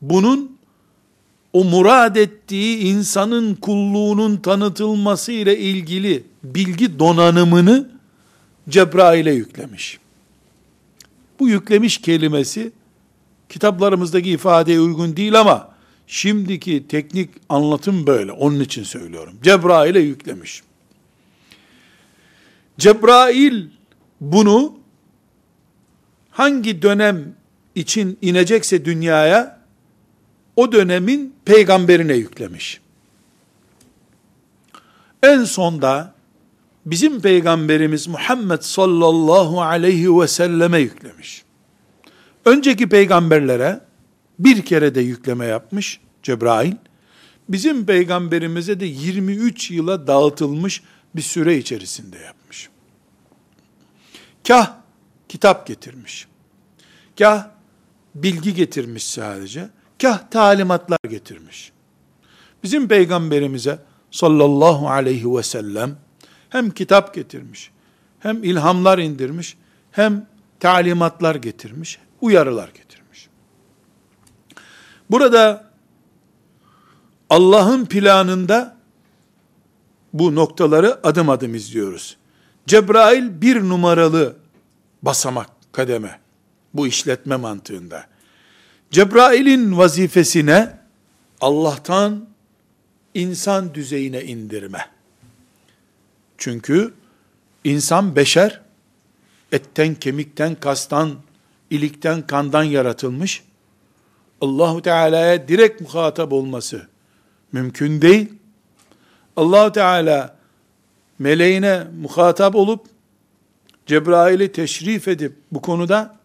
bunun 0.00 0.60
o 1.52 1.64
murad 1.64 2.16
ettiği 2.16 2.78
insanın 2.78 3.54
kulluğunun 3.54 4.36
tanıtılması 4.36 5.32
ile 5.32 5.58
ilgili 5.58 6.24
bilgi 6.44 6.98
donanımını 6.98 7.90
Cebrail'e 8.68 9.32
yüklemiş. 9.32 9.98
Bu 11.40 11.48
yüklemiş 11.48 11.98
kelimesi 11.98 12.72
kitaplarımızdaki 13.48 14.30
ifadeye 14.30 14.80
uygun 14.80 15.16
değil 15.16 15.40
ama 15.40 15.68
şimdiki 16.06 16.88
teknik 16.88 17.30
anlatım 17.48 18.06
böyle. 18.06 18.32
Onun 18.32 18.60
için 18.60 18.82
söylüyorum. 18.82 19.34
Cebrail'e 19.42 20.00
yüklemiş. 20.00 20.62
Cebrail 22.78 23.66
bunu 24.20 24.78
hangi 26.30 26.82
dönem 26.82 27.34
için 27.74 28.18
inecekse 28.22 28.84
dünyaya 28.84 29.60
o 30.56 30.72
dönemin 30.72 31.34
peygamberine 31.44 32.14
yüklemiş. 32.14 32.80
En 35.22 35.44
sonda 35.44 36.14
bizim 36.86 37.20
peygamberimiz 37.20 38.08
Muhammed 38.08 38.60
sallallahu 38.60 39.62
aleyhi 39.62 40.20
ve 40.20 40.28
selleme 40.28 40.78
yüklemiş. 40.78 41.42
Önceki 42.44 42.88
peygamberlere 42.88 43.80
bir 44.38 44.62
kere 44.62 44.94
de 44.94 45.00
yükleme 45.00 45.46
yapmış 45.46 46.00
Cebrail. 46.22 46.72
Bizim 47.48 47.86
peygamberimize 47.86 48.80
de 48.80 48.86
23 48.86 49.70
yıla 49.70 50.06
dağıtılmış 50.06 50.82
bir 51.16 51.22
süre 51.22 51.58
içerisinde 51.58 52.18
yapmış. 52.18 52.68
Kah 54.50 54.72
kitap 55.28 55.66
getirmiş. 55.66 56.26
Kah 57.18 57.48
bilgi 58.14 58.54
getirmiş 58.54 59.04
sadece. 59.04 59.68
Kah 60.02 60.30
talimatlar 60.30 60.98
getirmiş. 61.10 61.72
Bizim 62.62 62.88
peygamberimize 62.88 63.78
sallallahu 64.10 64.88
aleyhi 64.88 65.36
ve 65.36 65.42
sellem 65.42 65.96
hem 66.48 66.70
kitap 66.70 67.14
getirmiş, 67.14 67.70
hem 68.18 68.44
ilhamlar 68.44 68.98
indirmiş, 68.98 69.56
hem 69.90 70.26
talimatlar 70.60 71.34
getirmiş, 71.34 71.98
uyarılar 72.20 72.68
getirmiş. 72.68 73.28
Burada 75.10 75.70
Allah'ın 77.30 77.84
planında 77.86 78.76
bu 80.12 80.34
noktaları 80.34 81.06
adım 81.06 81.30
adım 81.30 81.54
izliyoruz. 81.54 82.16
Cebrail 82.66 83.40
bir 83.40 83.68
numaralı 83.68 84.39
basamak, 85.02 85.50
kademe. 85.72 86.20
Bu 86.74 86.86
işletme 86.86 87.36
mantığında. 87.36 88.06
Cebrail'in 88.90 89.78
vazifesine 89.78 90.78
Allah'tan 91.40 92.26
insan 93.14 93.74
düzeyine 93.74 94.24
indirme. 94.24 94.86
Çünkü 96.38 96.94
insan 97.64 98.16
beşer, 98.16 98.60
etten, 99.52 99.94
kemikten, 99.94 100.54
kastan, 100.54 101.14
ilikten, 101.70 102.26
kandan 102.26 102.62
yaratılmış. 102.62 103.42
Allahu 104.40 104.82
Teala'ya 104.82 105.48
direkt 105.48 105.80
muhatap 105.80 106.32
olması 106.32 106.88
mümkün 107.52 108.02
değil. 108.02 108.32
Allahu 109.36 109.72
Teala 109.72 110.36
meleğine 111.18 111.84
muhatap 112.02 112.54
olup 112.54 112.86
Cebrail'i 113.90 114.52
teşrif 114.52 115.08
edip 115.08 115.32
bu 115.52 115.62
konuda 115.62 116.16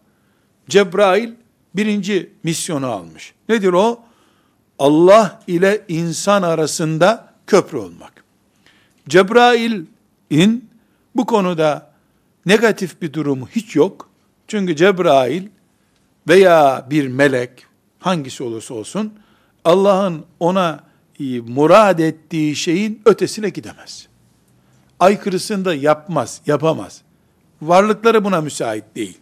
Cebrail 0.68 1.30
birinci 1.74 2.30
misyonu 2.42 2.86
almış. 2.86 3.34
Nedir 3.48 3.72
o? 3.72 4.00
Allah 4.78 5.42
ile 5.46 5.84
insan 5.88 6.42
arasında 6.42 7.32
köprü 7.46 7.78
olmak. 7.78 8.24
Cebrail'in 9.08 10.70
bu 11.16 11.26
konuda 11.26 11.90
negatif 12.46 13.02
bir 13.02 13.12
durumu 13.12 13.48
hiç 13.48 13.76
yok. 13.76 14.08
Çünkü 14.48 14.76
Cebrail 14.76 15.48
veya 16.28 16.86
bir 16.90 17.08
melek 17.08 17.66
hangisi 17.98 18.42
olursa 18.42 18.74
olsun 18.74 19.14
Allah'ın 19.64 20.24
ona 20.40 20.84
murad 21.46 21.98
ettiği 21.98 22.56
şeyin 22.56 23.02
ötesine 23.04 23.48
gidemez. 23.48 24.08
Aykırısını 25.00 25.64
da 25.64 25.74
yapmaz, 25.74 26.40
yapamaz. 26.46 27.05
Varlıkları 27.62 28.24
buna 28.24 28.40
müsait 28.40 28.84
değil. 28.96 29.18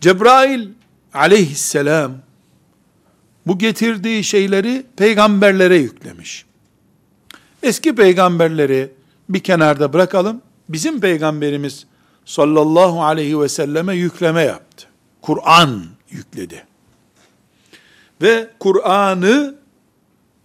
Cebrail 0.00 0.68
aleyhisselam 1.14 2.12
bu 3.46 3.58
getirdiği 3.58 4.24
şeyleri 4.24 4.86
peygamberlere 4.96 5.76
yüklemiş. 5.76 6.44
Eski 7.62 7.94
peygamberleri 7.94 8.92
bir 9.28 9.40
kenarda 9.40 9.92
bırakalım. 9.92 10.42
Bizim 10.68 11.00
peygamberimiz 11.00 11.86
sallallahu 12.24 13.04
aleyhi 13.04 13.40
ve 13.40 13.48
selleme 13.48 13.94
yükleme 13.94 14.42
yaptı. 14.42 14.86
Kur'an 15.22 15.84
yükledi. 16.10 16.66
Ve 18.22 18.50
Kur'an'ı 18.60 19.54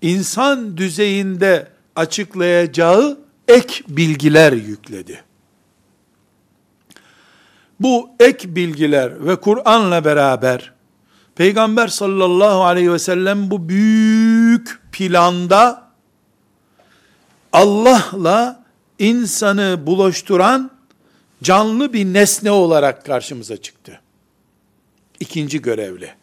insan 0.01 0.77
düzeyinde 0.77 1.67
açıklayacağı 1.95 3.19
ek 3.47 3.83
bilgiler 3.87 4.53
yükledi. 4.53 5.23
Bu 7.82 8.09
ek 8.19 8.55
bilgiler 8.55 9.27
ve 9.27 9.36
Kur'an'la 9.36 10.05
beraber 10.05 10.73
Peygamber 11.36 11.88
sallallahu 11.88 12.63
aleyhi 12.63 12.93
ve 12.93 12.99
sellem 12.99 13.51
bu 13.51 13.69
büyük 13.69 14.79
planda 14.91 15.91
Allah'la 17.53 18.63
insanı 18.99 19.79
buluşturan 19.86 20.71
canlı 21.43 21.93
bir 21.93 22.05
nesne 22.05 22.51
olarak 22.51 23.05
karşımıza 23.05 23.57
çıktı. 23.57 24.01
İkinci 25.19 25.61
görevli. 25.61 26.13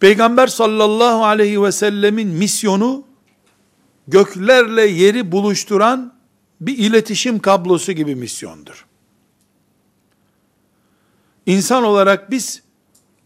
Peygamber 0.00 0.46
sallallahu 0.46 1.24
aleyhi 1.24 1.62
ve 1.62 1.72
sellemin 1.72 2.28
misyonu 2.28 3.04
göklerle 4.06 4.86
yeri 4.86 5.32
buluşturan 5.32 6.14
bir 6.60 6.78
iletişim 6.78 7.38
kablosu 7.38 7.92
gibi 7.92 8.14
misyondur. 8.14 8.87
İnsan 11.48 11.84
olarak 11.84 12.30
biz 12.30 12.62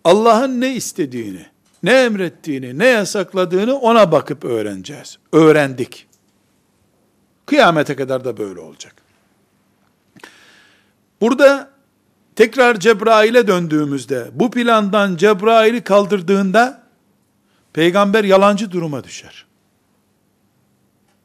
Allah'ın 0.04 0.60
ne 0.60 0.74
istediğini, 0.74 1.46
ne 1.82 1.92
emrettiğini, 1.92 2.78
ne 2.78 2.86
yasakladığını 2.86 3.78
ona 3.78 4.12
bakıp 4.12 4.44
öğreneceğiz. 4.44 5.18
Öğrendik. 5.32 6.06
Kıyamete 7.46 7.96
kadar 7.96 8.24
da 8.24 8.36
böyle 8.36 8.60
olacak. 8.60 8.94
Burada 11.20 11.70
tekrar 12.36 12.80
Cebrail'e 12.80 13.46
döndüğümüzde 13.46 14.30
bu 14.32 14.50
plandan 14.50 15.16
Cebrail'i 15.16 15.84
kaldırdığında 15.84 16.82
peygamber 17.72 18.24
yalancı 18.24 18.70
duruma 18.70 19.04
düşer. 19.04 19.46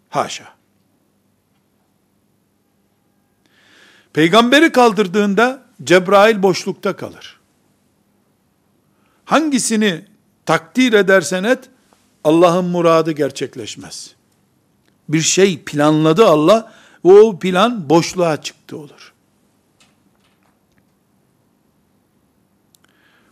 Haşa. 0.09 0.53
Peygamberi 4.13 4.71
kaldırdığında 4.71 5.66
Cebrail 5.83 6.43
boşlukta 6.43 6.95
kalır. 6.95 7.39
Hangisini 9.25 10.05
takdir 10.45 10.93
edersen 10.93 11.43
et, 11.43 11.69
Allah'ın 12.23 12.65
muradı 12.65 13.11
gerçekleşmez. 13.11 14.15
Bir 15.09 15.21
şey 15.21 15.63
planladı 15.63 16.25
Allah 16.25 16.73
ve 17.05 17.11
o 17.11 17.39
plan 17.39 17.89
boşluğa 17.89 18.41
çıktı 18.41 18.77
olur. 18.77 19.13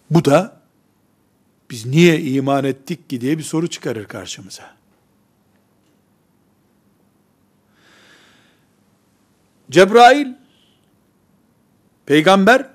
Bu 0.09 0.25
da 0.25 0.61
biz 1.69 1.85
niye 1.85 2.21
iman 2.21 2.63
ettik 2.63 3.09
ki 3.09 3.21
diye 3.21 3.37
bir 3.37 3.43
soru 3.43 3.67
çıkarır 3.67 4.05
karşımıza. 4.05 4.75
Cebrail 9.71 10.27
peygamber 12.05 12.69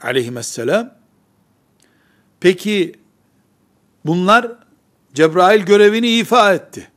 aleyhisselam 0.00 0.94
peki 2.40 2.94
bunlar 4.06 4.52
Cebrail 5.14 5.62
görevini 5.62 6.08
ifa 6.08 6.54
etti. 6.54 6.90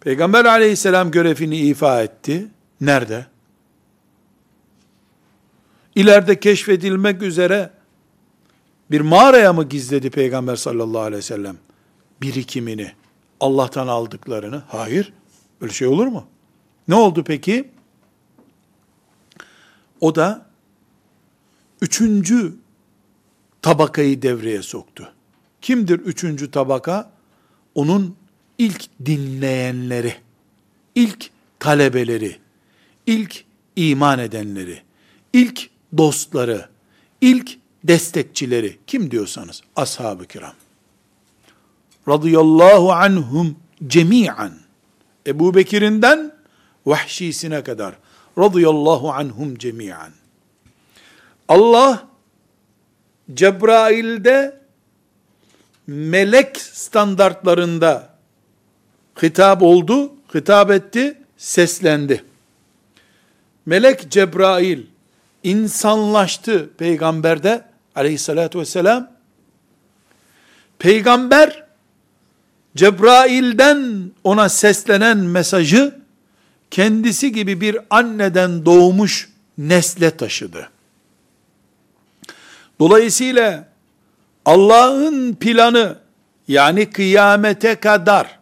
Peygamber 0.00 0.44
aleyhisselam 0.44 1.10
görevini 1.10 1.56
ifa 1.56 2.02
etti. 2.02 2.48
Nerede? 2.80 3.26
İleride 5.94 6.40
keşfedilmek 6.40 7.22
üzere 7.22 7.70
bir 8.90 9.00
mağaraya 9.00 9.52
mı 9.52 9.68
gizledi 9.68 10.10
Peygamber 10.10 10.56
sallallahu 10.56 11.00
aleyhi 11.00 11.18
ve 11.18 11.22
sellem 11.22 11.56
birikimini, 12.22 12.92
Allah'tan 13.40 13.86
aldıklarını? 13.86 14.62
Hayır. 14.68 15.12
Böyle 15.60 15.72
şey 15.72 15.88
olur 15.88 16.06
mu? 16.06 16.26
Ne 16.88 16.94
oldu 16.94 17.24
peki? 17.26 17.70
O 20.00 20.14
da 20.14 20.46
üçüncü 21.80 22.54
tabakayı 23.62 24.22
devreye 24.22 24.62
soktu. 24.62 25.12
Kimdir 25.60 25.98
üçüncü 25.98 26.50
tabaka? 26.50 27.10
Onun 27.74 28.16
ilk 28.58 28.84
dinleyenleri, 29.06 30.14
ilk 30.94 31.30
talebeleri, 31.58 32.36
ilk 33.06 33.44
iman 33.76 34.18
edenleri, 34.18 34.82
ilk 35.32 35.70
dostları, 35.98 36.68
ilk 37.20 37.58
destekçileri, 37.84 38.78
kim 38.86 39.10
diyorsanız, 39.10 39.62
ashab-ı 39.76 40.26
kiram. 40.26 40.54
Radıyallahu 42.08 42.92
anhum 42.92 43.56
cemiyen. 43.86 44.52
Ebu 45.26 45.54
Bekir'inden 45.54 46.32
vahşisine 46.86 47.64
kadar. 47.64 47.94
Radıyallahu 48.38 49.12
anhum 49.12 49.58
cemiyen. 49.58 50.12
Allah 51.48 52.08
Cebrail'de 53.34 54.60
melek 55.86 56.60
standartlarında 56.60 58.16
hitap 59.22 59.62
oldu, 59.62 60.12
hitap 60.34 60.70
etti, 60.70 61.18
seslendi. 61.36 62.24
Melek 63.66 64.10
Cebrail 64.10 64.82
insanlaştı 65.42 66.70
peygamberde 66.78 67.64
aleyhissalatü 67.94 68.58
vesselam. 68.58 69.10
Peygamber 70.78 71.64
Cebrail'den 72.76 74.10
ona 74.24 74.48
seslenen 74.48 75.18
mesajı 75.18 76.05
kendisi 76.70 77.32
gibi 77.32 77.60
bir 77.60 77.78
anneden 77.90 78.64
doğmuş 78.64 79.28
nesle 79.58 80.16
taşıdı. 80.16 80.70
Dolayısıyla 82.80 83.68
Allah'ın 84.44 85.34
planı 85.34 85.98
yani 86.48 86.90
kıyamete 86.90 87.74
kadar 87.74 88.38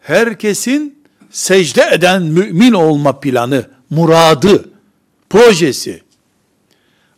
herkesin 0.00 1.02
secde 1.30 1.88
eden 1.92 2.22
mümin 2.22 2.72
olma 2.72 3.20
planı, 3.20 3.70
muradı, 3.90 4.70
projesi 5.30 6.02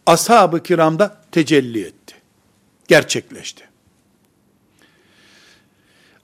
ashab-ı 0.07 0.63
kiramda 0.63 1.17
tecelli 1.33 1.81
etti. 1.81 2.15
Gerçekleşti. 2.89 3.65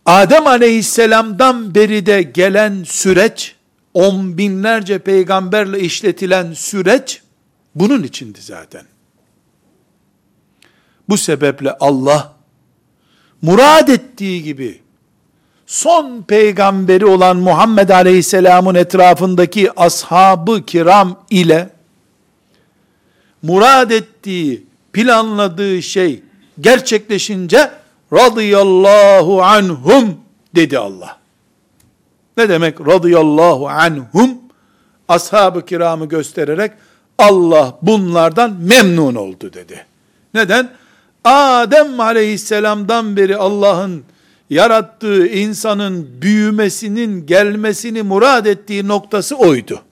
Adem 0.06 0.46
aleyhisselamdan 0.46 1.74
beri 1.74 2.06
de 2.06 2.22
gelen 2.22 2.84
süreç, 2.84 3.53
on 3.94 4.38
binlerce 4.38 4.98
peygamberle 4.98 5.80
işletilen 5.80 6.52
süreç, 6.52 7.22
bunun 7.74 8.02
içindi 8.02 8.40
zaten. 8.40 8.84
Bu 11.08 11.16
sebeple 11.16 11.76
Allah, 11.80 12.32
murad 13.42 13.88
ettiği 13.88 14.42
gibi, 14.42 14.80
son 15.66 16.22
peygamberi 16.22 17.06
olan 17.06 17.36
Muhammed 17.36 17.88
Aleyhisselam'ın 17.88 18.74
etrafındaki 18.74 19.80
ashabı 19.80 20.66
kiram 20.66 21.24
ile, 21.30 21.70
murad 23.42 23.90
ettiği, 23.90 24.66
planladığı 24.92 25.82
şey 25.82 26.22
gerçekleşince, 26.60 27.70
radıyallahu 28.12 29.42
anhum 29.42 30.20
dedi 30.54 30.78
Allah. 30.78 31.23
Ne 32.36 32.48
demek 32.48 32.80
radıyallahu 32.80 33.68
anhum? 33.68 34.30
Ashab-ı 35.08 35.66
kiramı 35.66 36.08
göstererek 36.08 36.72
Allah 37.18 37.78
bunlardan 37.82 38.56
memnun 38.60 39.14
oldu 39.14 39.52
dedi. 39.52 39.86
Neden? 40.34 40.70
Adem 41.24 42.00
aleyhisselamdan 42.00 43.16
beri 43.16 43.36
Allah'ın 43.36 44.04
yarattığı 44.50 45.26
insanın 45.26 46.08
büyümesinin, 46.22 47.26
gelmesini 47.26 48.02
murad 48.02 48.46
ettiği 48.46 48.88
noktası 48.88 49.36
oydu. 49.36 49.82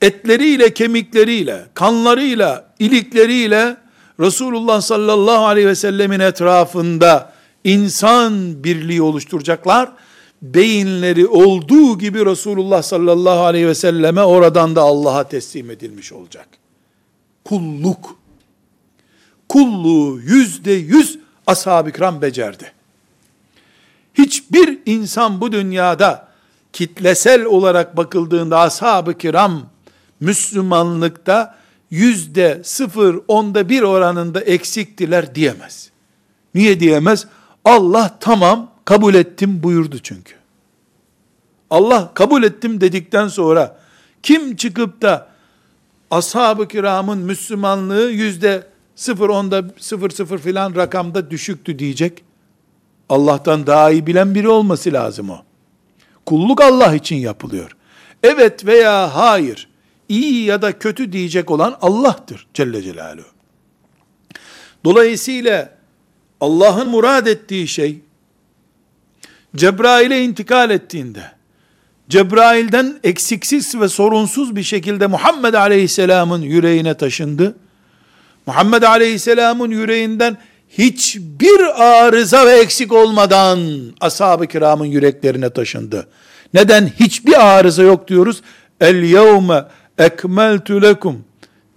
Etleriyle, 0.00 0.74
kemikleriyle, 0.74 1.64
kanlarıyla, 1.74 2.74
ilikleriyle 2.78 3.76
Resulullah 4.20 4.80
sallallahu 4.80 5.46
aleyhi 5.46 5.68
ve 5.68 5.74
sellemin 5.74 6.20
etrafında 6.20 7.32
insan 7.64 8.64
birliği 8.64 9.02
oluşturacaklar. 9.02 9.88
Beyinleri 10.42 11.26
olduğu 11.26 11.98
gibi 11.98 12.26
Resulullah 12.26 12.82
sallallahu 12.82 13.40
aleyhi 13.40 13.66
ve 13.66 13.74
selleme 13.74 14.22
oradan 14.22 14.76
da 14.76 14.82
Allah'a 14.82 15.28
teslim 15.28 15.70
edilmiş 15.70 16.12
olacak. 16.12 16.48
Kulluk. 17.44 18.16
Kulluğu 19.48 20.20
yüzde 20.20 20.72
yüz 20.72 21.18
ashab-ı 21.46 21.92
kiram 21.92 22.22
becerdi. 22.22 22.72
Hiçbir 24.14 24.78
insan 24.86 25.40
bu 25.40 25.52
dünyada 25.52 26.28
kitlesel 26.72 27.44
olarak 27.44 27.96
bakıldığında 27.96 28.60
ashab-ı 28.60 29.18
kiram 29.18 29.62
Müslümanlıkta 30.20 31.58
yüzde 31.90 32.60
sıfır 32.64 33.20
onda 33.28 33.68
bir 33.68 33.82
oranında 33.82 34.40
eksiktiler 34.40 35.34
diyemez. 35.34 35.90
Niye 36.54 36.80
diyemez? 36.80 37.26
Allah 37.64 38.16
tamam 38.20 38.70
kabul 38.86 39.14
ettim 39.14 39.62
buyurdu 39.62 39.98
çünkü. 40.02 40.34
Allah 41.70 42.14
kabul 42.14 42.42
ettim 42.42 42.80
dedikten 42.80 43.28
sonra 43.28 43.78
kim 44.22 44.56
çıkıp 44.56 45.02
da 45.02 45.28
ashab-ı 46.10 46.68
kiramın 46.68 47.18
Müslümanlığı 47.18 48.10
yüzde 48.10 48.66
sıfır 48.94 49.28
onda 49.28 49.64
sıfır 49.78 50.10
sıfır 50.10 50.38
filan 50.38 50.74
rakamda 50.74 51.30
düşüktü 51.30 51.78
diyecek. 51.78 52.24
Allah'tan 53.08 53.66
daha 53.66 53.90
iyi 53.90 54.06
bilen 54.06 54.34
biri 54.34 54.48
olması 54.48 54.92
lazım 54.92 55.30
o. 55.30 55.38
Kulluk 56.26 56.60
Allah 56.60 56.94
için 56.94 57.16
yapılıyor. 57.16 57.76
Evet 58.22 58.66
veya 58.66 59.14
hayır 59.14 59.68
iyi 60.08 60.44
ya 60.44 60.62
da 60.62 60.78
kötü 60.78 61.12
diyecek 61.12 61.50
olan 61.50 61.76
Allah'tır 61.82 62.46
Celle 62.54 62.82
Celaluhu. 62.82 63.26
Dolayısıyla 64.84 65.76
Allah'ın 66.40 66.88
murad 66.88 67.26
ettiği 67.26 67.68
şey 67.68 68.00
Cebrail'e 69.56 70.24
intikal 70.24 70.70
ettiğinde, 70.70 71.22
Cebrail'den 72.08 72.98
eksiksiz 73.04 73.80
ve 73.80 73.88
sorunsuz 73.88 74.56
bir 74.56 74.62
şekilde 74.62 75.06
Muhammed 75.06 75.54
Aleyhisselam'ın 75.54 76.42
yüreğine 76.42 76.94
taşındı. 76.94 77.56
Muhammed 78.46 78.82
Aleyhisselam'ın 78.82 79.70
yüreğinden 79.70 80.36
hiçbir 80.68 81.82
arıza 81.82 82.46
ve 82.46 82.52
eksik 82.52 82.92
olmadan 82.92 83.60
ashab-ı 84.00 84.46
kiramın 84.46 84.84
yüreklerine 84.84 85.50
taşındı. 85.50 86.08
Neden 86.54 86.86
hiçbir 87.00 87.56
arıza 87.56 87.82
yok 87.82 88.08
diyoruz? 88.08 88.42
El 88.80 89.02
yevme 89.02 89.64
ekmeltu 89.98 90.82
lekum 90.82 91.24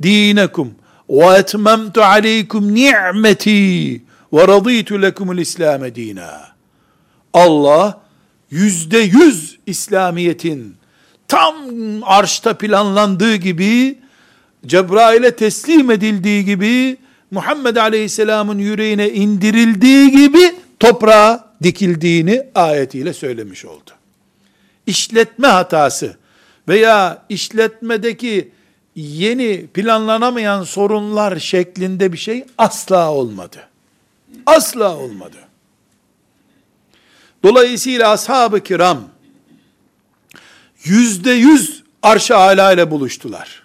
dinekum 0.03 0.75
ve 1.09 1.25
etmemtu 1.25 2.01
aleykum 2.01 2.75
ni'meti 2.75 4.01
ve 4.33 4.47
raditu 4.47 5.01
lekumul 5.01 5.37
İslam 5.37 5.95
dina. 5.95 6.48
Allah 7.39 8.01
yüzde 8.51 8.97
yüz 8.97 9.57
İslamiyet'in 9.65 10.75
tam 11.27 11.55
arşta 12.03 12.57
planlandığı 12.57 13.35
gibi 13.35 13.97
Cebrail'e 14.65 15.35
teslim 15.35 15.91
edildiği 15.91 16.45
gibi 16.45 16.97
Muhammed 17.31 17.75
Aleyhisselam'ın 17.75 18.57
yüreğine 18.57 19.09
indirildiği 19.09 20.11
gibi 20.11 20.55
toprağa 20.79 21.53
dikildiğini 21.63 22.43
ayetiyle 22.55 23.13
söylemiş 23.13 23.65
oldu. 23.65 23.91
İşletme 24.87 25.47
hatası 25.47 26.17
veya 26.67 27.25
işletmedeki 27.29 28.51
yeni 28.95 29.67
planlanamayan 29.67 30.63
sorunlar 30.63 31.39
şeklinde 31.39 32.13
bir 32.13 32.17
şey 32.17 32.45
asla 32.57 33.11
olmadı. 33.11 33.57
Asla 34.45 34.97
olmadı. 34.97 35.37
Dolayısıyla 37.43 38.11
ashab-ı 38.11 38.63
kiram 38.63 39.03
yüzde 40.83 41.31
yüz 41.31 41.83
arş-ı 42.01 42.37
ala 42.37 42.73
ile 42.73 42.91
buluştular. 42.91 43.63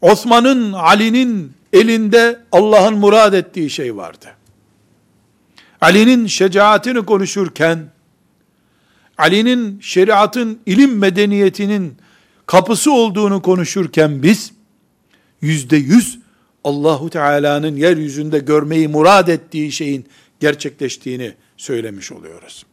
Osman'ın, 0.00 0.72
Ali'nin 0.72 1.52
elinde 1.72 2.40
Allah'ın 2.52 2.94
murad 2.94 3.32
ettiği 3.32 3.70
şey 3.70 3.96
vardı. 3.96 4.26
Ali'nin 5.80 6.26
şecaatini 6.26 7.04
konuşurken, 7.04 7.78
Ali'nin 9.18 9.80
şeriatın, 9.80 10.60
ilim 10.66 10.98
medeniyetinin 10.98 11.96
kapısı 12.46 12.92
olduğunu 12.92 13.42
konuşurken 13.42 14.22
biz, 14.22 14.52
yüzde 15.40 15.76
yüz 15.76 16.18
Allahu 16.64 17.10
Teala'nın 17.10 17.76
yeryüzünde 17.76 18.38
görmeyi 18.38 18.88
murad 18.88 19.28
ettiği 19.28 19.72
şeyin 19.72 20.06
gerçekleştiğini 20.40 21.34
söylemiş 21.62 22.12
oluyoruz. 22.12 22.66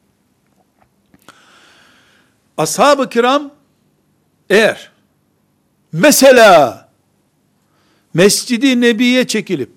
Ashab-ı 2.57 3.09
kiram 3.09 3.51
eğer 4.49 4.91
mesela 5.91 6.89
Mescidi 8.13 8.81
Nebi'ye 8.81 9.27
çekilip 9.27 9.71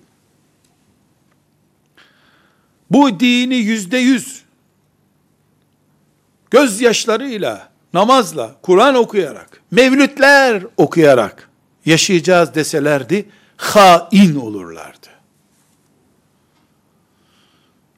bu 2.91 3.19
dini 3.19 3.55
yüzde 3.55 3.97
yüz 3.97 4.43
gözyaşlarıyla, 6.51 7.69
namazla, 7.93 8.55
Kur'an 8.61 8.95
okuyarak, 8.95 9.61
mevlütler 9.71 10.63
okuyarak 10.77 11.49
yaşayacağız 11.85 12.55
deselerdi, 12.55 13.29
hain 13.57 14.35
olurlardı. 14.35 15.02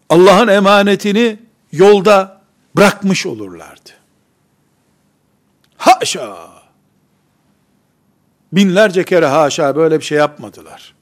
Allah'ın 0.10 0.48
emanetini 0.48 1.40
yolda 1.72 2.42
bırakmış 2.76 3.26
olurlardı. 3.26 3.90
Haşa! 5.78 6.56
Binlerce 8.54 9.06
kere 9.06 9.26
haşa 9.26 9.76
böyle 9.76 10.00
bir 10.00 10.06
şey 10.06 10.18
yapmadılar. 10.18 10.94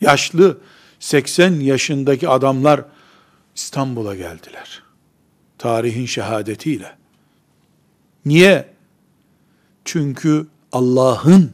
Yaşlı 0.00 0.58
80 1.00 1.52
yaşındaki 1.52 2.28
adamlar 2.28 2.84
İstanbul'a 3.54 4.14
geldiler. 4.14 4.82
Tarihin 5.58 6.06
şehadetiyle. 6.06 6.96
Niye? 8.24 8.68
Çünkü 9.84 10.46
Allah'ın 10.72 11.52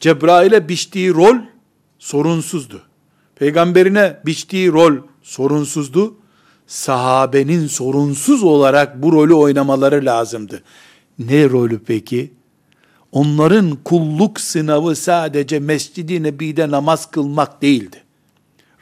Cebrail'e 0.00 0.68
biçtiği 0.68 1.14
rol 1.14 1.36
sorunsuzdu. 1.98 2.82
Peygamberine 3.34 4.20
biçtiği 4.26 4.72
rol 4.72 4.96
sorunsuzdu. 5.30 6.14
Sahabenin 6.66 7.66
sorunsuz 7.66 8.42
olarak 8.42 9.02
bu 9.02 9.12
rolü 9.12 9.34
oynamaları 9.34 10.04
lazımdı. 10.04 10.62
Ne 11.18 11.50
rolü 11.50 11.80
peki? 11.86 12.30
Onların 13.12 13.78
kulluk 13.84 14.40
sınavı 14.40 14.96
sadece 14.96 15.58
Mescid-i 15.58 16.22
Nebi'de 16.22 16.70
namaz 16.70 17.10
kılmak 17.10 17.62
değildi. 17.62 18.02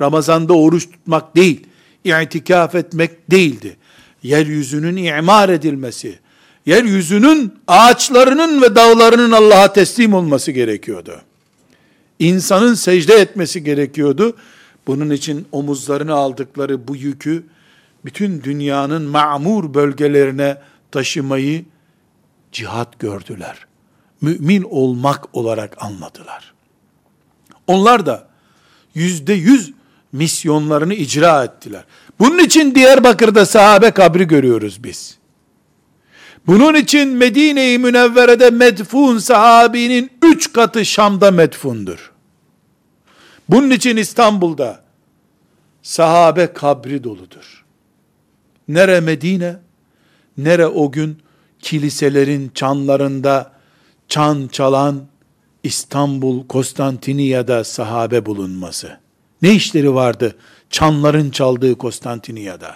Ramazanda 0.00 0.52
oruç 0.52 0.90
tutmak 0.90 1.36
değil, 1.36 1.66
itikaf 2.04 2.74
etmek 2.74 3.30
değildi. 3.30 3.76
Yeryüzünün 4.22 4.96
imar 4.96 5.48
edilmesi, 5.48 6.18
yeryüzünün 6.66 7.52
ağaçlarının 7.66 8.62
ve 8.62 8.74
dağlarının 8.74 9.32
Allah'a 9.32 9.72
teslim 9.72 10.14
olması 10.14 10.52
gerekiyordu. 10.52 11.20
İnsanın 12.18 12.74
secde 12.74 13.14
etmesi 13.14 13.64
gerekiyordu. 13.64 14.36
Bunun 14.88 15.10
için 15.10 15.46
omuzlarına 15.52 16.14
aldıkları 16.14 16.88
bu 16.88 16.96
yükü 16.96 17.44
bütün 18.04 18.42
dünyanın 18.42 19.02
ma'mur 19.02 19.74
bölgelerine 19.74 20.58
taşımayı 20.90 21.64
cihat 22.52 22.98
gördüler. 22.98 23.66
Mümin 24.20 24.62
olmak 24.62 25.36
olarak 25.36 25.82
anladılar. 25.82 26.54
Onlar 27.66 28.06
da 28.06 28.28
yüzde 28.94 29.32
yüz 29.32 29.72
misyonlarını 30.12 30.94
icra 30.94 31.44
ettiler. 31.44 31.84
Bunun 32.18 32.38
için 32.38 32.74
Diyarbakır'da 32.74 33.46
sahabe 33.46 33.90
kabri 33.90 34.24
görüyoruz 34.24 34.84
biz. 34.84 35.18
Bunun 36.46 36.74
için 36.74 37.08
Medine-i 37.08 37.78
Münevvere'de 37.78 38.50
medfun 38.50 39.18
sahabinin 39.18 40.10
üç 40.22 40.52
katı 40.52 40.84
Şam'da 40.84 41.30
medfundur. 41.30 42.12
Bunun 43.48 43.70
için 43.70 43.96
İstanbul'da 43.96 44.80
sahabe 45.82 46.52
kabri 46.52 47.04
doludur. 47.04 47.64
Nere 48.68 49.00
Medine, 49.00 49.56
nere 50.38 50.66
o 50.66 50.92
gün 50.92 51.18
kiliselerin 51.58 52.50
çanlarında 52.54 53.52
çan 54.08 54.48
çalan 54.52 55.06
İstanbul, 55.62 56.46
Konstantiniyye'de 56.46 57.64
sahabe 57.64 58.26
bulunması. 58.26 58.98
Ne 59.42 59.54
işleri 59.54 59.94
vardı 59.94 60.36
çanların 60.70 61.30
çaldığı 61.30 61.78
Konstantiniyye'de? 61.78 62.70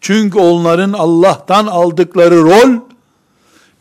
Çünkü 0.00 0.38
onların 0.38 0.92
Allah'tan 0.92 1.66
aldıkları 1.66 2.42
rol, 2.42 2.80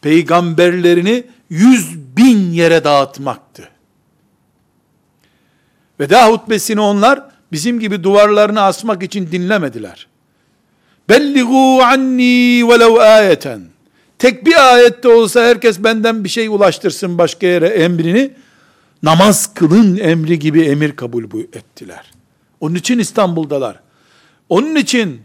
peygamberlerini 0.02 1.24
yüz 1.50 1.98
bin 2.18 2.52
yere 2.52 2.84
dağıtmaktı. 2.84 3.70
Veda 6.02 6.28
hutbesini 6.28 6.82
onlar 6.82 7.24
bizim 7.52 7.80
gibi 7.80 8.04
duvarlarını 8.04 8.62
asmak 8.62 9.04
için 9.04 9.32
dinlemediler. 9.32 10.08
Belligu 11.10 11.84
anni 11.84 12.70
velev 12.70 12.94
ayeten. 12.94 13.62
Tek 14.20 14.46
bir 14.46 14.74
ayette 14.74 15.08
olsa 15.08 15.42
herkes 15.44 15.80
benden 15.80 16.24
bir 16.24 16.30
şey 16.30 16.48
ulaştırsın 16.48 17.18
başka 17.18 17.48
yere 17.48 17.68
emrini. 17.68 18.32
Namaz 19.04 19.54
kılın 19.54 19.98
emri 19.98 20.40
gibi 20.40 20.62
emir 20.62 20.96
kabul 20.96 21.24
ettiler. 21.54 22.12
Onun 22.60 22.76
için 22.76 23.00
İstanbul'dalar. 23.00 23.80
Onun 24.50 24.76
için 24.76 25.22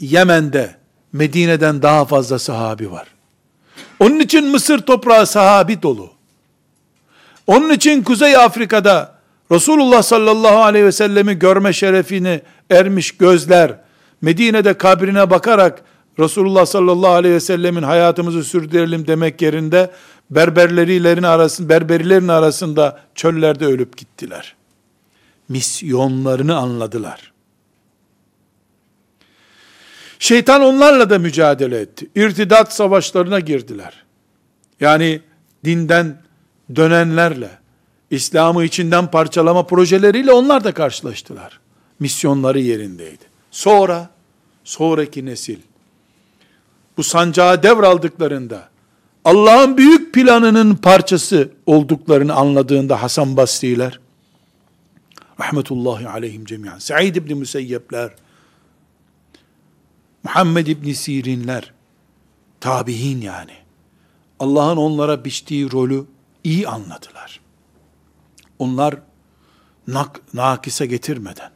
Yemen'de 0.00 0.76
Medine'den 1.12 1.82
daha 1.82 2.04
fazla 2.04 2.38
sahabi 2.38 2.90
var. 2.90 3.08
Onun 4.00 4.20
için 4.20 4.46
Mısır 4.46 4.78
toprağı 4.78 5.26
sahabi 5.26 5.82
dolu. 5.82 6.10
Onun 7.46 7.70
için 7.70 8.02
Kuzey 8.02 8.36
Afrika'da 8.36 9.11
Resulullah 9.52 10.02
sallallahu 10.02 10.62
aleyhi 10.62 10.84
ve 10.84 10.92
sellemi 10.92 11.38
görme 11.38 11.72
şerefini 11.72 12.40
ermiş 12.70 13.12
gözler, 13.12 13.78
Medine'de 14.20 14.74
kabrine 14.74 15.30
bakarak 15.30 15.82
Resulullah 16.18 16.66
sallallahu 16.66 17.12
aleyhi 17.12 17.34
ve 17.34 17.40
sellemin 17.40 17.82
hayatımızı 17.82 18.44
sürdürelim 18.44 19.06
demek 19.06 19.42
yerinde 19.42 19.90
berberlerilerin 20.30 21.22
arasında, 21.22 21.68
berberilerin 21.68 22.28
arasında 22.28 23.00
çöllerde 23.14 23.66
ölüp 23.66 23.96
gittiler. 23.96 24.56
Misyonlarını 25.48 26.56
anladılar. 26.56 27.32
Şeytan 30.18 30.62
onlarla 30.62 31.10
da 31.10 31.18
mücadele 31.18 31.80
etti. 31.80 32.06
İrtidat 32.14 32.72
savaşlarına 32.74 33.40
girdiler. 33.40 34.04
Yani 34.80 35.20
dinden 35.64 36.22
dönenlerle, 36.76 37.61
İslam'ı 38.12 38.64
içinden 38.64 39.10
parçalama 39.10 39.66
projeleriyle 39.66 40.32
onlar 40.32 40.64
da 40.64 40.74
karşılaştılar. 40.74 41.60
Misyonları 42.00 42.60
yerindeydi. 42.60 43.24
Sonra 43.50 44.10
sonraki 44.64 45.26
nesil 45.26 45.58
bu 46.96 47.02
sancağı 47.02 47.62
devraldıklarında 47.62 48.68
Allah'ın 49.24 49.76
büyük 49.76 50.14
planının 50.14 50.74
parçası 50.74 51.50
olduklarını 51.66 52.34
anladığında 52.34 53.02
Hasan 53.02 53.36
Basri'ler 53.36 54.00
rahmetullahi 55.40 56.08
aleyhim 56.08 56.44
cemiyan 56.44 56.78
Said 56.78 57.14
ibn 57.14 57.34
Müseyyepler 57.34 58.10
Muhammed 60.24 60.66
ibn 60.66 60.92
Sirinler 60.92 61.72
tabihin 62.60 63.20
yani 63.20 63.52
Allah'ın 64.40 64.76
onlara 64.76 65.24
biçtiği 65.24 65.72
rolü 65.72 66.04
iyi 66.44 66.68
anladılar. 66.68 67.41
Onlar 68.62 68.94
nak, 69.86 70.20
nakise 70.34 70.86
getirmeden, 70.86 71.50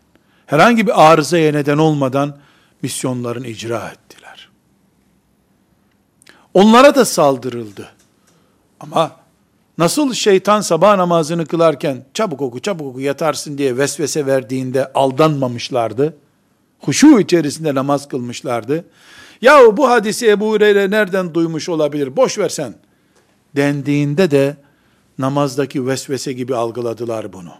herhangi 0.46 0.86
bir 0.86 1.12
arızaya 1.12 1.52
neden 1.52 1.78
olmadan 1.78 2.36
misyonlarını 2.82 3.46
icra 3.46 3.88
ettiler. 3.88 4.48
Onlara 6.54 6.94
da 6.94 7.04
saldırıldı. 7.04 7.88
Ama 8.80 9.10
nasıl 9.78 10.14
şeytan 10.14 10.60
sabah 10.60 10.96
namazını 10.96 11.46
kılarken 11.46 12.04
çabuk 12.14 12.42
oku 12.42 12.60
çabuk 12.60 12.86
oku 12.86 13.00
yatarsın 13.00 13.58
diye 13.58 13.78
vesvese 13.78 14.26
verdiğinde 14.26 14.92
aldanmamışlardı. 14.92 16.16
Huşu 16.80 17.20
içerisinde 17.20 17.74
namaz 17.74 18.08
kılmışlardı. 18.08 18.84
Yahu 19.42 19.76
bu 19.76 19.88
hadisi 19.88 20.30
Ebu 20.30 20.50
Hureyre 20.50 20.90
nereden 20.90 21.34
duymuş 21.34 21.68
olabilir? 21.68 22.16
Boş 22.16 22.38
versen. 22.38 22.74
Dendiğinde 23.56 24.30
de 24.30 24.65
namazdaki 25.18 25.86
vesvese 25.86 26.32
gibi 26.32 26.56
algıladılar 26.56 27.32
bunu. 27.32 27.52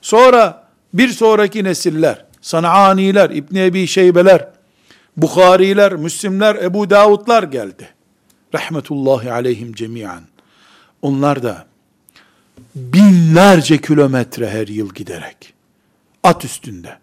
Sonra 0.00 0.68
bir 0.94 1.08
sonraki 1.08 1.64
nesiller, 1.64 2.24
Sananiler, 2.40 3.30
İbn 3.30 3.56
Ebi 3.56 3.86
Şeybeler, 3.86 4.48
Bukhariler, 5.16 5.92
Müslimler, 5.92 6.54
Ebu 6.54 6.90
Davudlar 6.90 7.42
geldi. 7.42 7.88
Rahmetullahi 8.54 9.32
aleyhim 9.32 9.72
cemiyan. 9.72 10.22
Onlar 11.02 11.42
da 11.42 11.66
binlerce 12.74 13.80
kilometre 13.80 14.50
her 14.50 14.68
yıl 14.68 14.94
giderek, 14.94 15.54
at 16.22 16.44
üstünde, 16.44 16.98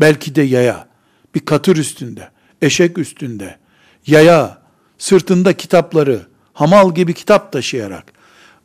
belki 0.00 0.34
de 0.34 0.42
yaya, 0.42 0.88
bir 1.34 1.40
katır 1.40 1.76
üstünde, 1.76 2.30
eşek 2.62 2.98
üstünde, 2.98 3.58
yaya, 4.06 4.58
sırtında 4.98 5.56
kitapları, 5.56 6.26
hamal 6.52 6.94
gibi 6.94 7.14
kitap 7.14 7.52
taşıyarak, 7.52 8.12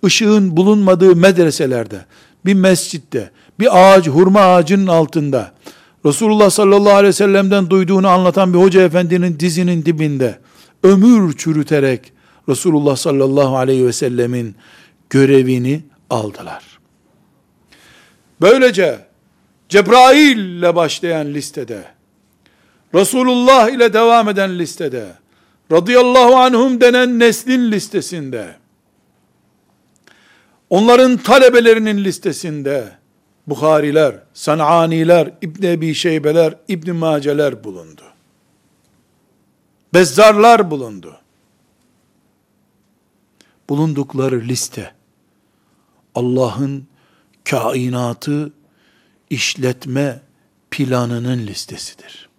ışığın 0.06 0.58
bulunmadığı 0.58 1.16
medreselerde, 1.16 2.06
bir 2.46 2.54
mescitte, 2.54 3.32
bir 3.60 3.68
ağaç, 3.80 4.08
hurma 4.08 4.42
ağacının 4.42 4.88
altında, 4.88 5.54
Resulullah 6.06 6.50
sallallahu 6.50 6.94
aleyhi 6.94 7.08
ve 7.08 7.14
sellem'den 7.14 7.70
duyduğunu 7.70 8.08
anlatan 8.08 8.54
bir 8.54 8.60
hoca 8.60 8.82
efendinin 8.82 9.40
dizinin 9.40 9.86
dibinde, 9.86 10.40
ömür 10.84 11.38
çürüterek, 11.38 12.14
Resulullah 12.50 12.96
sallallahu 12.96 13.58
aleyhi 13.58 13.86
ve 13.86 13.94
sellemin 13.94 14.56
görevini 15.10 15.84
aldılar. 16.10 16.64
Böylece 18.42 19.00
Cebrail 19.70 20.38
ile 20.38 20.76
başlayan 20.76 21.34
listede, 21.34 21.84
Resulullah 22.94 23.70
ile 23.70 23.94
devam 23.94 24.30
eden 24.30 24.60
listede, 24.60 25.06
radıyallahu 25.72 26.36
anhum 26.36 26.82
denen 26.82 27.20
neslin 27.20 27.72
listesinde, 27.72 28.56
onların 30.70 31.18
talebelerinin 31.18 32.04
listesinde, 32.04 32.98
Bukhariler, 33.48 34.24
Sananiler, 34.34 35.34
İbn 35.42 35.66
Ebi 35.66 35.94
Şeybeler, 35.94 36.56
İbn 36.68 36.96
Maceler 36.96 37.64
bulundu. 37.64 38.02
Bezzarlar 39.94 40.72
bulundu. 40.72 41.20
Bulundukları 43.70 44.42
liste, 44.42 44.94
Allah'ın 46.16 46.88
kainatı 47.44 48.54
işletme 49.30 50.22
planının 50.72 51.48
listesidir. 51.48 52.30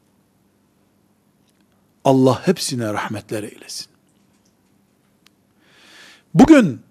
Allah 2.05 2.47
hepsine 2.47 2.93
rahmetler 2.93 3.43
eylesin. 3.43 3.87
Bugün 6.35 6.86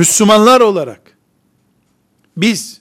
Müslümanlar 0.00 0.60
olarak 0.60 1.00
biz 2.36 2.80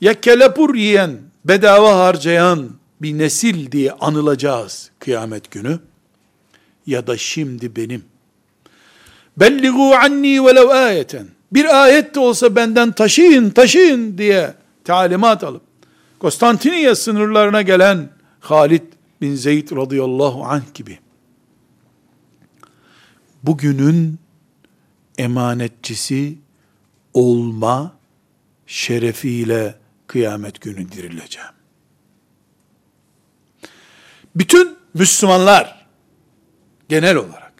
ya 0.00 0.20
kelepur 0.20 0.74
yiyen, 0.74 1.18
bedava 1.44 1.98
harcayan 1.98 2.70
bir 3.02 3.18
nesil 3.18 3.72
diye 3.72 3.92
anılacağız 3.92 4.90
kıyamet 4.98 5.50
günü 5.50 5.78
ya 6.86 7.06
da 7.06 7.16
şimdi 7.16 7.76
benim. 7.76 8.04
Belligu 9.36 9.94
anni 9.94 10.44
velev 10.44 10.68
ayeten. 10.68 11.26
Bir 11.52 11.82
ayet 11.82 12.14
de 12.14 12.20
olsa 12.20 12.56
benden 12.56 12.92
taşıyın 12.92 13.50
taşıyın 13.50 14.18
diye 14.18 14.54
talimat 14.84 15.44
alıp 15.44 15.62
Konstantiniye 16.18 16.94
sınırlarına 16.94 17.62
gelen 17.62 18.08
Halid 18.40 18.82
bin 19.20 19.34
Zeyd 19.34 19.76
radıyallahu 19.76 20.44
anh 20.44 20.74
gibi 20.74 20.98
bugünün 23.42 24.25
emanetçisi 25.18 26.38
olma 27.14 27.96
şerefiyle 28.66 29.74
kıyamet 30.06 30.60
günü 30.60 30.92
dirileceğim. 30.92 31.50
Bütün 34.36 34.78
Müslümanlar 34.94 35.86
genel 36.88 37.16
olarak 37.16 37.52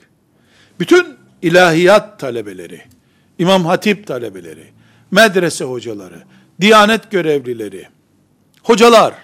bütün 0.81 1.17
ilahiyat 1.43 2.21
talebeleri, 2.21 2.83
İmam 3.39 3.65
Hatip 3.65 4.07
talebeleri, 4.07 4.73
medrese 5.11 5.65
hocaları, 5.65 6.23
diyanet 6.61 7.11
görevlileri, 7.11 7.89
hocalar 8.63 9.15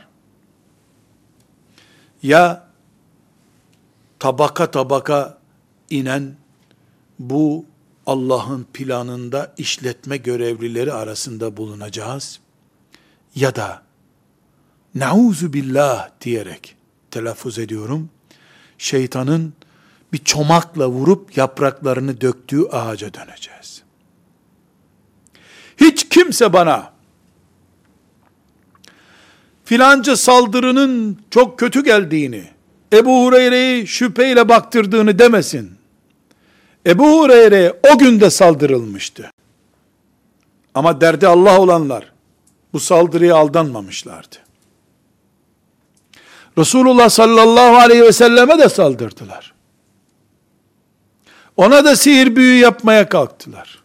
ya 2.22 2.68
tabaka 4.18 4.70
tabaka 4.70 5.38
inen 5.90 6.36
bu 7.18 7.64
Allah'ın 8.06 8.66
planında 8.72 9.54
işletme 9.56 10.16
görevlileri 10.16 10.92
arasında 10.92 11.56
bulunacağız 11.56 12.40
ya 13.34 13.56
da 13.56 13.82
nauzu 14.94 15.52
billah 15.52 16.10
diyerek 16.20 16.76
telaffuz 17.10 17.58
ediyorum. 17.58 18.10
Şeytanın 18.78 19.52
bir 20.12 20.18
çomakla 20.18 20.88
vurup 20.88 21.36
yapraklarını 21.36 22.20
döktüğü 22.20 22.66
ağaca 22.68 23.14
döneceğiz. 23.14 23.82
Hiç 25.76 26.08
kimse 26.08 26.52
bana 26.52 26.92
filanca 29.64 30.16
saldırının 30.16 31.18
çok 31.30 31.58
kötü 31.58 31.84
geldiğini, 31.84 32.44
Ebu 32.92 33.24
Hureyre'yi 33.24 33.86
şüpheyle 33.86 34.48
baktırdığını 34.48 35.18
demesin. 35.18 35.81
Ebu 36.86 37.22
Hureyre 37.22 37.80
o 37.92 37.98
günde 37.98 38.30
saldırılmıştı. 38.30 39.30
Ama 40.74 41.00
derdi 41.00 41.28
Allah 41.28 41.60
olanlar 41.60 42.12
bu 42.72 42.80
saldırıya 42.80 43.36
aldanmamışlardı. 43.36 44.36
Resulullah 46.58 47.08
sallallahu 47.08 47.76
aleyhi 47.76 48.02
ve 48.02 48.12
selleme 48.12 48.58
de 48.58 48.68
saldırdılar. 48.68 49.54
Ona 51.56 51.84
da 51.84 51.96
sihir 51.96 52.36
büyü 52.36 52.60
yapmaya 52.60 53.08
kalktılar. 53.08 53.82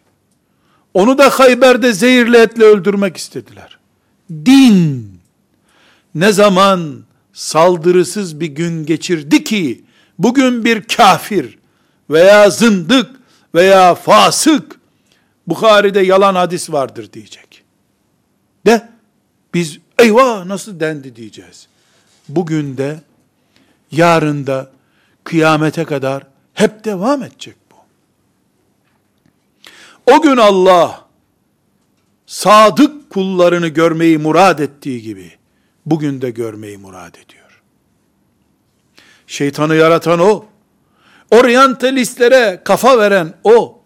Onu 0.93 1.17
da 1.17 1.29
Hayber'de 1.29 1.93
zehirli 1.93 2.37
etle 2.37 2.63
öldürmek 2.63 3.17
istediler. 3.17 3.77
Din 4.45 5.11
ne 6.15 6.31
zaman 6.31 7.03
saldırısız 7.33 8.39
bir 8.39 8.47
gün 8.47 8.85
geçirdi 8.85 9.43
ki 9.43 9.83
bugün 10.19 10.65
bir 10.65 10.83
kafir 10.83 11.57
veya 12.09 12.49
zındık 12.49 13.15
veya 13.55 13.95
fasık 13.95 14.77
Bukhari'de 15.47 15.99
yalan 15.99 16.35
hadis 16.35 16.71
vardır 16.71 17.13
diyecek. 17.13 17.63
De 18.65 18.89
biz 19.53 19.79
eyvah 19.99 20.45
nasıl 20.45 20.79
dendi 20.79 21.15
diyeceğiz. 21.15 21.67
Bugün 22.29 22.77
de 22.77 22.99
yarın 23.91 24.47
da 24.47 24.71
kıyamete 25.23 25.85
kadar 25.85 26.23
hep 26.53 26.85
devam 26.85 27.23
edecek 27.23 27.55
bu. 27.71 27.75
O 30.13 30.21
gün 30.21 30.37
Allah 30.37 31.05
sadık 32.25 33.09
kullarını 33.09 33.67
görmeyi 33.67 34.17
murad 34.17 34.59
ettiği 34.59 35.01
gibi 35.01 35.31
bugün 35.85 36.21
de 36.21 36.29
görmeyi 36.29 36.77
murad 36.77 37.15
ediyor. 37.15 37.61
Şeytanı 39.27 39.75
yaratan 39.75 40.19
o. 40.19 40.45
Oryantalistlere 41.31 42.61
kafa 42.63 42.97
veren 42.97 43.33
o. 43.43 43.81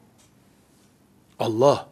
Allah. 1.39 1.89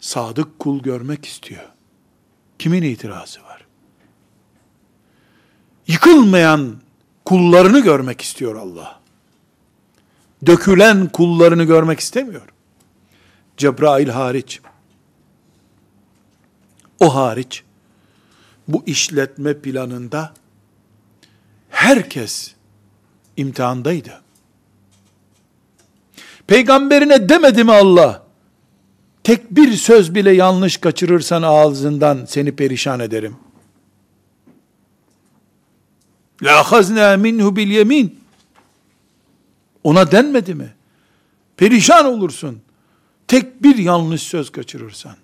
Sadık 0.00 0.58
kul 0.58 0.82
görmek 0.82 1.26
istiyor. 1.26 1.68
Kimin 2.58 2.82
itirazı 2.82 3.42
var? 3.42 3.52
yıkılmayan 5.86 6.76
kullarını 7.24 7.80
görmek 7.80 8.20
istiyor 8.20 8.56
Allah. 8.56 9.00
Dökülen 10.46 11.08
kullarını 11.08 11.64
görmek 11.64 12.00
istemiyor. 12.00 12.48
Cebrail 13.56 14.08
hariç. 14.08 14.60
O 17.00 17.14
hariç 17.14 17.62
bu 18.68 18.82
işletme 18.86 19.54
planında 19.54 20.34
herkes 21.70 22.54
imtihandaydı. 23.36 24.20
Peygamberine 26.46 27.28
demedi 27.28 27.64
mi 27.64 27.72
Allah? 27.72 28.22
Tek 29.24 29.50
bir 29.50 29.72
söz 29.72 30.14
bile 30.14 30.32
yanlış 30.32 30.76
kaçırırsan 30.76 31.42
ağzından 31.42 32.24
seni 32.28 32.56
perişan 32.56 33.00
ederim. 33.00 33.36
La 36.42 36.72
hazna 36.72 37.16
minhu 37.16 37.56
bil 37.56 37.70
yemin. 37.70 38.20
Ona 39.84 40.12
denmedi 40.12 40.54
mi? 40.54 40.74
Perişan 41.56 42.06
olursun. 42.06 42.60
Tek 43.28 43.62
bir 43.62 43.78
yanlış 43.78 44.22
söz 44.22 44.52
kaçırırsan. 44.52 45.16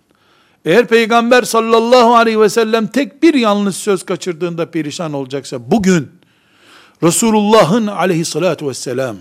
Eğer 0.65 0.87
Peygamber 0.87 1.43
sallallahu 1.43 2.15
aleyhi 2.15 2.41
ve 2.41 2.49
sellem 2.49 2.87
tek 2.87 3.23
bir 3.23 3.35
yanlış 3.35 3.77
söz 3.77 4.03
kaçırdığında 4.03 4.71
perişan 4.71 5.13
olacaksa 5.13 5.71
bugün 5.71 6.18
Resulullah'ın 7.03 7.87
aleyhissalatu 7.87 8.69
vesselam 8.69 9.17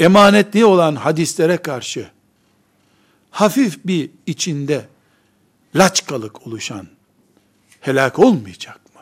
emanetli 0.00 0.64
olan 0.64 0.96
hadislere 0.96 1.56
karşı 1.56 2.10
hafif 3.30 3.78
bir 3.84 4.10
içinde 4.26 4.88
laçkalık 5.76 6.46
oluşan 6.46 6.86
helak 7.80 8.18
olmayacak 8.18 8.80
mı? 8.94 9.00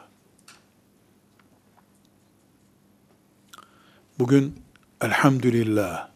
Bugün 4.18 4.54
elhamdülillah 5.00 6.08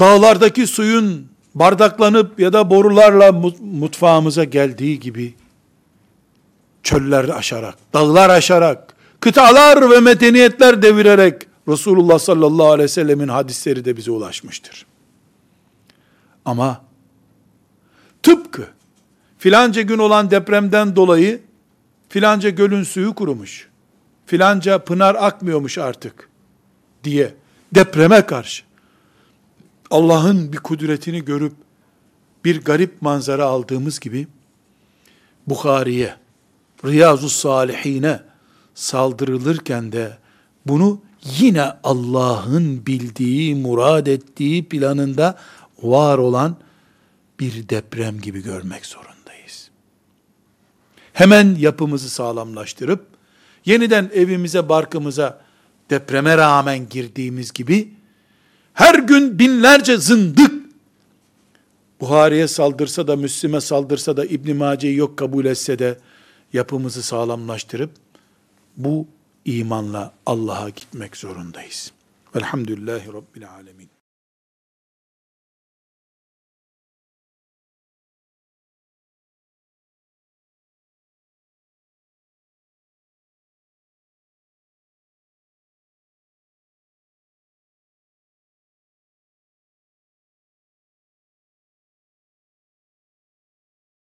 dağlardaki 0.00 0.66
suyun 0.66 1.28
bardaklanıp 1.54 2.40
ya 2.40 2.52
da 2.52 2.70
borularla 2.70 3.32
mutfağımıza 3.60 4.44
geldiği 4.44 5.00
gibi 5.00 5.34
çöller 6.82 7.28
aşarak, 7.28 7.78
dağlar 7.94 8.30
aşarak, 8.30 8.93
kıtalar 9.24 9.90
ve 9.90 10.00
medeniyetler 10.00 10.82
devirerek 10.82 11.46
Resulullah 11.68 12.18
sallallahu 12.18 12.66
aleyhi 12.66 12.84
ve 12.84 12.88
sellemin 12.88 13.28
hadisleri 13.28 13.84
de 13.84 13.96
bize 13.96 14.10
ulaşmıştır. 14.10 14.86
Ama 16.44 16.84
tıpkı 18.22 18.66
filanca 19.38 19.82
gün 19.82 19.98
olan 19.98 20.30
depremden 20.30 20.96
dolayı 20.96 21.40
filanca 22.08 22.50
gölün 22.50 22.82
suyu 22.82 23.14
kurumuş, 23.14 23.68
filanca 24.26 24.78
pınar 24.84 25.14
akmıyormuş 25.14 25.78
artık 25.78 26.28
diye 27.04 27.34
depreme 27.74 28.26
karşı 28.26 28.62
Allah'ın 29.90 30.52
bir 30.52 30.58
kudretini 30.58 31.24
görüp 31.24 31.52
bir 32.44 32.64
garip 32.64 33.02
manzara 33.02 33.44
aldığımız 33.44 34.00
gibi 34.00 34.26
Bukhari'ye, 35.46 36.16
Riyazu 36.84 37.28
Salihine 37.28 38.33
saldırılırken 38.74 39.92
de 39.92 40.18
bunu 40.66 41.00
yine 41.38 41.72
Allah'ın 41.84 42.86
bildiği, 42.86 43.54
murad 43.54 44.06
ettiği 44.06 44.68
planında 44.68 45.38
var 45.82 46.18
olan 46.18 46.56
bir 47.40 47.68
deprem 47.68 48.20
gibi 48.20 48.42
görmek 48.42 48.86
zorundayız. 48.86 49.70
Hemen 51.12 51.54
yapımızı 51.58 52.10
sağlamlaştırıp 52.10 53.06
yeniden 53.64 54.10
evimize, 54.14 54.68
barkımıza 54.68 55.40
depreme 55.90 56.36
rağmen 56.36 56.88
girdiğimiz 56.88 57.52
gibi 57.52 57.94
her 58.74 58.94
gün 58.94 59.38
binlerce 59.38 59.96
zındık 59.96 60.64
Buhari'ye 62.00 62.48
saldırsa 62.48 63.06
da, 63.06 63.16
Müslim'e 63.16 63.60
saldırsa 63.60 64.16
da, 64.16 64.24
İbn 64.24 64.56
Mace'yi 64.56 64.96
yok 64.96 65.16
kabul 65.16 65.44
etse 65.44 65.78
de 65.78 65.98
yapımızı 66.52 67.02
sağlamlaştırıp 67.02 67.90
bu 68.76 69.06
imanla 69.44 70.12
Allah'a 70.26 70.68
gitmek 70.68 71.16
zorundayız. 71.16 71.92
Velhamdülillahi 72.36 73.12
Rabbil 73.12 73.50
Alemin. 73.50 73.93